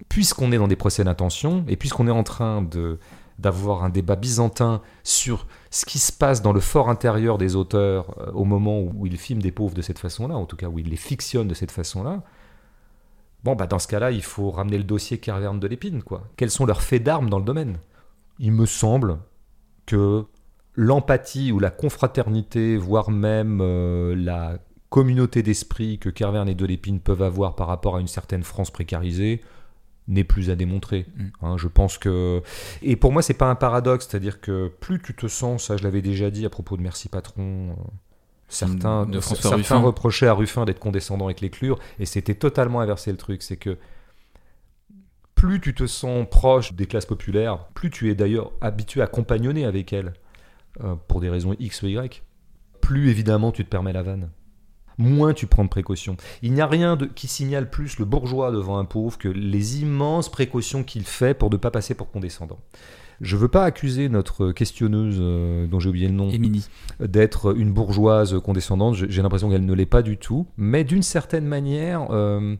[0.08, 2.98] puisqu'on est dans des procès d'intention et puisqu'on est en train de
[3.38, 8.16] d'avoir un débat byzantin sur ce qui se passe dans le fort intérieur des auteurs
[8.18, 10.80] euh, au moment où ils filment des pauvres de cette façon-là, en tout cas où
[10.80, 12.24] ils les fictionnent de cette façon-là.
[13.44, 16.24] Bon, bah dans ce cas-là, il faut ramener le dossier Carverne de l'épine, quoi.
[16.36, 17.78] Quels sont leurs faits d'armes dans le domaine?
[18.38, 19.18] Il me semble
[19.86, 20.24] que
[20.74, 24.58] l'empathie ou la confraternité, voire même euh, la
[24.90, 29.40] communauté d'esprit que Carverne et Delépine peuvent avoir par rapport à une certaine France précarisée
[30.06, 31.06] n'est plus à démontrer.
[31.16, 31.26] Mm.
[31.42, 32.42] Hein, je pense que
[32.80, 35.82] et pour moi c'est pas un paradoxe, c'est-à-dire que plus tu te sens, ça je
[35.82, 37.70] l'avais déjà dit à propos de Merci Patron.
[37.70, 37.82] euh,
[38.48, 39.78] Certains, De François certains Ruffin.
[39.80, 43.42] reprochaient à Ruffin d'être condescendant avec les clures, et c'était totalement inversé le truc.
[43.42, 43.76] C'est que
[45.38, 49.64] plus tu te sens proche des classes populaires, plus tu es d'ailleurs habitué à compagnonner
[49.64, 50.12] avec elles,
[50.82, 52.24] euh, pour des raisons X ou Y,
[52.80, 54.30] plus évidemment tu te permets la vanne.
[54.98, 56.16] Moins tu prends de précautions.
[56.42, 59.80] Il n'y a rien de, qui signale plus le bourgeois devant un pauvre que les
[59.80, 62.58] immenses précautions qu'il fait pour ne pas passer pour condescendant.
[63.20, 66.32] Je veux pas accuser notre questionneuse, euh, dont j'ai oublié le nom,
[66.98, 68.94] d'être une bourgeoise condescendante.
[68.94, 70.48] J'ai j'ai l'impression qu'elle ne l'est pas du tout.
[70.56, 72.56] Mais d'une certaine manière, euh,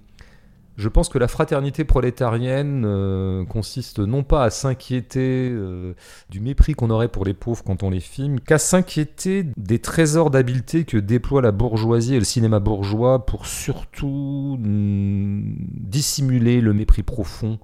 [0.78, 5.94] je pense que la fraternité prolétarienne euh, consiste non pas à s'inquiéter euh,
[6.30, 10.30] du mépris qu'on aurait pour les pauvres quand on les filme, qu'à s'inquiéter des trésors
[10.30, 17.02] d'habileté que déploie la bourgeoisie et le cinéma bourgeois pour surtout mm, dissimuler le mépris
[17.02, 17.58] profond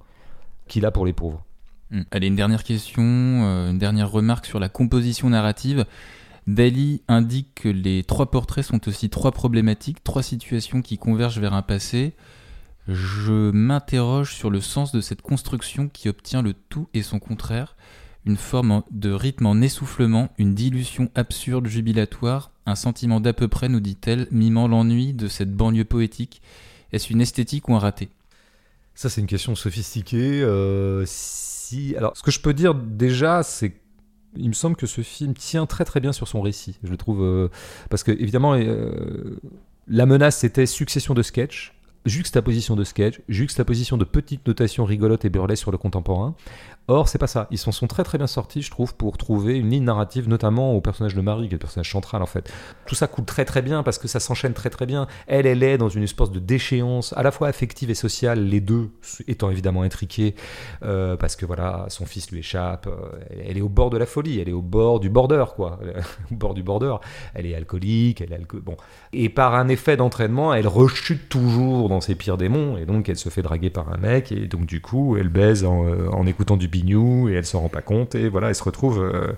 [0.67, 1.45] qu'il a pour les pauvres.
[1.91, 2.01] Hmm.
[2.11, 5.85] Allez, une dernière question, euh, une dernière remarque sur la composition narrative.
[6.47, 11.53] Dali indique que les trois portraits sont aussi trois problématiques, trois situations qui convergent vers
[11.53, 12.13] un passé.
[12.87, 17.75] Je m'interroge sur le sens de cette construction qui obtient le tout et son contraire,
[18.25, 23.69] une forme de rythme en essoufflement, une dilution absurde jubilatoire, un sentiment d'à peu près,
[23.69, 26.41] nous dit-elle, mimant l'ennui de cette banlieue poétique.
[26.91, 28.09] Est-ce une esthétique ou un raté?
[28.93, 30.41] Ça, c'est une question sophistiquée.
[30.41, 31.95] euh, si...
[32.13, 33.75] Ce que je peux dire déjà, c'est
[34.37, 36.77] il me semble que ce film tient très très bien sur son récit.
[36.83, 37.49] Je le trouve euh,
[37.89, 39.39] parce que évidemment euh,
[39.87, 41.73] la menace c'était succession de sketchs,
[42.05, 46.35] juxtaposition de sketchs, juxtaposition de petites notations rigolotes et burlesques sur le contemporain.
[46.87, 47.47] Or, c'est pas ça.
[47.49, 50.73] Ils s'en sont très très bien sortis, je trouve, pour trouver une ligne narrative, notamment
[50.73, 52.51] au personnage de Marie, qui est le personnage central en fait.
[52.85, 55.07] Tout ça coule très très bien parce que ça s'enchaîne très très bien.
[55.25, 58.61] Elle, elle est dans une espèce de déchéance, à la fois affective et sociale, les
[58.61, 58.91] deux
[59.27, 60.35] étant évidemment intriqués,
[60.83, 62.85] euh, parce que voilà, son fils lui échappe.
[62.85, 63.17] euh,
[63.47, 65.79] elle est au bord de la folie, elle est au bord du border, quoi.
[66.31, 66.95] au bord du border.
[67.33, 68.77] Elle est alcoolique, elle est alco- bon.
[69.11, 73.17] Et par un effet d'entraînement, elle rechute toujours dans ses pires démons, et donc elle
[73.17, 76.27] se fait draguer par un mec, et donc du coup, elle baise en, euh, en
[76.27, 79.33] écoutant du bignou, et elle s'en rend pas compte, et voilà, elle se retrouve euh,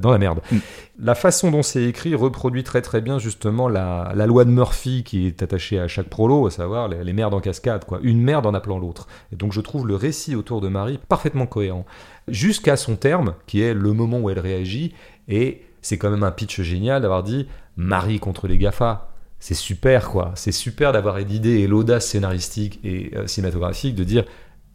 [0.00, 0.40] dans la merde.
[0.50, 0.58] Mm.
[1.02, 5.02] La façon dont c'est écrit reproduit très très bien justement la, la loi de Murphy
[5.02, 8.00] qui est attachée à chaque prolo, à savoir les, les merdes en cascade, quoi.
[8.02, 9.06] Une merde en appelant l'autre.
[9.32, 11.86] Et donc je trouve le récit autour de Marie parfaitement cohérent.
[12.28, 14.94] Jusqu'à son terme, qui est le moment où elle réagit,
[15.28, 19.06] et c'est quand même un pitch génial d'avoir dit Marie contre les GAFA.
[19.38, 24.24] C'est super quoi, c'est super d'avoir l'idée et l'audace scénaristique et euh, cinématographique de dire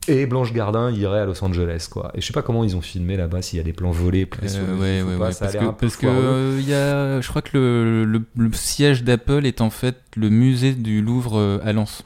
[0.07, 2.11] et Blanche Gardin irait à Los Angeles quoi.
[2.15, 4.27] Et je sais pas comment ils ont filmé là-bas, s'il y a des plans volés,
[4.43, 7.27] Euh, ouais, ouais, pas, ouais, ça parce que, parce que euh, il y a, je
[7.27, 11.59] crois que le, le- le siège d'Apple est en fait le musée du Louvre euh,
[11.63, 12.03] à Lens.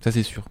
[0.00, 0.42] Ça c'est sûr.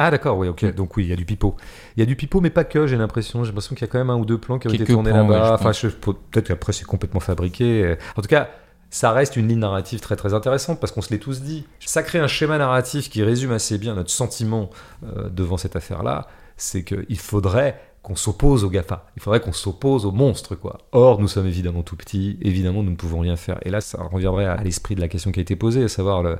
[0.00, 0.74] Ah d'accord, oui, ok.
[0.74, 1.56] Donc oui, il y a du pipeau.
[1.96, 3.42] Il y a du pipeau, mais pas que, j'ai l'impression.
[3.42, 5.10] J'ai l'impression qu'il y a quand même un ou deux plans qui ont été tournés
[5.10, 5.58] ouais, là-bas.
[5.72, 5.98] je enfin,
[6.30, 7.96] peut-être qu'après c'est complètement fabriqué.
[8.16, 8.48] En tout cas,
[8.90, 11.66] ça reste une ligne narrative très très intéressante parce qu'on se l'est tous dit.
[11.80, 14.70] Ça crée un schéma narratif qui résume assez bien notre sentiment
[15.04, 16.26] euh, devant cette affaire-là.
[16.56, 19.06] C'est qu'il faudrait qu'on s'oppose aux GAFA.
[19.16, 20.78] Il faudrait qu'on s'oppose aux monstres, quoi.
[20.92, 22.38] Or, nous sommes évidemment tout petits.
[22.40, 23.58] Évidemment, nous ne pouvons rien faire.
[23.66, 26.22] Et là, ça reviendrait à l'esprit de la question qui a été posée, à savoir
[26.22, 26.38] le,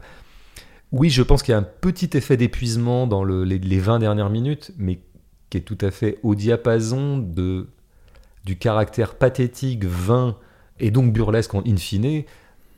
[0.90, 3.98] oui, je pense qu'il y a un petit effet d'épuisement dans le- les, les 20
[3.98, 5.00] dernières minutes, mais
[5.50, 7.68] qui est tout à fait au diapason de,
[8.44, 10.36] du caractère pathétique, vain
[10.80, 12.24] et donc burlesque en in fine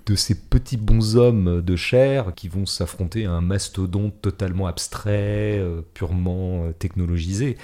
[0.06, 5.82] de ces petits bonshommes de chair qui vont s'affronter à un mastodonte totalement abstrait, euh,
[5.94, 7.56] purement euh, technologisé.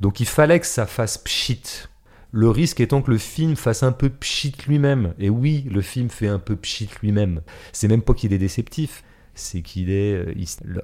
[0.00, 1.62] Donc il fallait que ça fasse pchit.
[2.30, 5.14] Le risque étant que le film fasse un peu pchit lui-même.
[5.18, 7.40] Et oui, le film fait un peu pchit lui-même.
[7.72, 9.02] C'est même pas qu'il est déceptif,
[9.34, 10.34] c'est qu'il est, euh,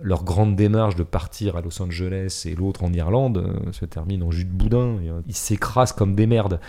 [0.03, 4.31] leur grande démarche de partir à Los Angeles et l'autre en Irlande se termine en
[4.31, 4.97] jus de boudin.
[5.27, 6.61] ils s'écrasent comme des merdes.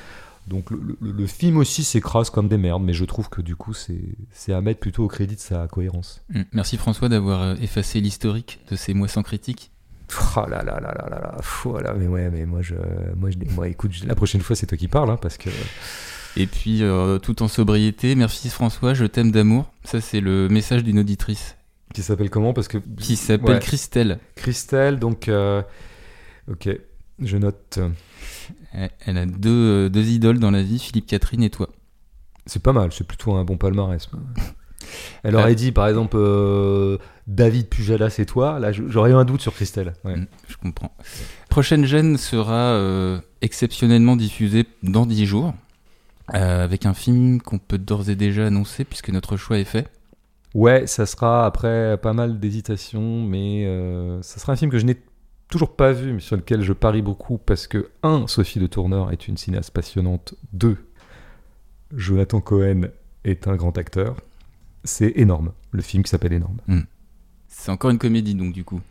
[0.47, 3.55] Donc le, le- le film aussi s'écrase comme des merdes, mais je trouve que du
[3.55, 6.21] coup c'est à mettre plutôt au crédit de sa cohérence.
[6.29, 6.41] Mm.
[6.53, 9.71] Merci François d'avoir euh, effacé l'historique de ces mois sans critique.
[10.37, 12.75] Oh là là là là là là, voilà, mais ouais, mais moi je,
[13.15, 15.49] moi, je, moi écoute, je- la prochaine fois c'est toi qui parles, hein, parce que
[16.37, 19.71] Et puis euh, tout en sobriété, merci François, je t'aime d'amour.
[19.83, 21.55] Ça c'est le message d'une auditrice
[21.93, 23.59] qui s'appelle comment Parce que qui s'appelle Ouais.
[23.59, 24.19] Christelle.
[24.35, 25.63] Christelle, donc euh,
[26.51, 26.69] ok,
[27.19, 27.79] je note.
[29.05, 31.69] Elle- a deux, euh, deux idoles dans la vie, Philippe Catherine et toi.
[32.45, 34.09] C'est pas mal, c'est plutôt un bon palmarès.
[35.23, 39.41] Elle aurait dit par exemple euh, David Pujadas et toi, là j'aurais eu un doute
[39.41, 39.93] sur Christelle.
[40.03, 40.15] Ouais.
[40.15, 40.91] Mm, Je comprends.
[41.49, 45.53] Prochaine gêne sera euh, exceptionnellement diffusée dans 10 jours,
[46.35, 49.87] euh, avec un film qu'on peut d'ores et déjà annoncer puisque notre choix est fait.
[50.53, 54.85] Ouais, ça sera après pas mal d'hésitations, mais euh, ça sera un film que je
[54.85, 54.97] n'ai
[55.49, 59.11] toujours pas vu, mais sur lequel je parie beaucoup parce que, un, Sophie de Tourneur
[59.11, 60.77] est une cinéaste passionnante, deux,
[61.93, 62.89] Jonathan Cohen
[63.23, 64.17] est un grand acteur.
[64.83, 66.59] C'est énorme, le film qui s'appelle Énorme.
[67.47, 68.81] C'est encore une comédie donc du coup.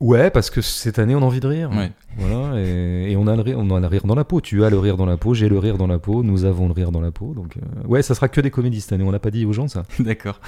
[0.00, 1.70] Ouais, parce que cette année on a envie de rire.
[1.70, 1.90] Ouais.
[2.16, 4.40] Voilà, et, et on, a le rire, on a le rire dans la peau.
[4.40, 6.66] Tu as le rire dans la peau, j'ai le rire dans la peau, nous avons
[6.66, 7.34] le rire dans la peau.
[7.34, 9.04] Donc, euh, ouais, ça sera que des comédies cette année.
[9.04, 9.84] On n'a pas dit aux gens ça.
[9.98, 10.40] D'accord.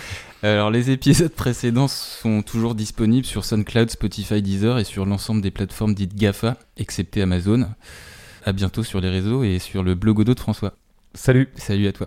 [0.42, 5.50] Alors les épisodes précédents sont toujours disponibles sur SoundCloud, Spotify, Deezer et sur l'ensemble des
[5.50, 7.66] plateformes dites GAFA, excepté Amazon.
[8.44, 10.74] À bientôt sur les réseaux et sur le blogodo de François.
[11.14, 11.98] Salut Salut à toi.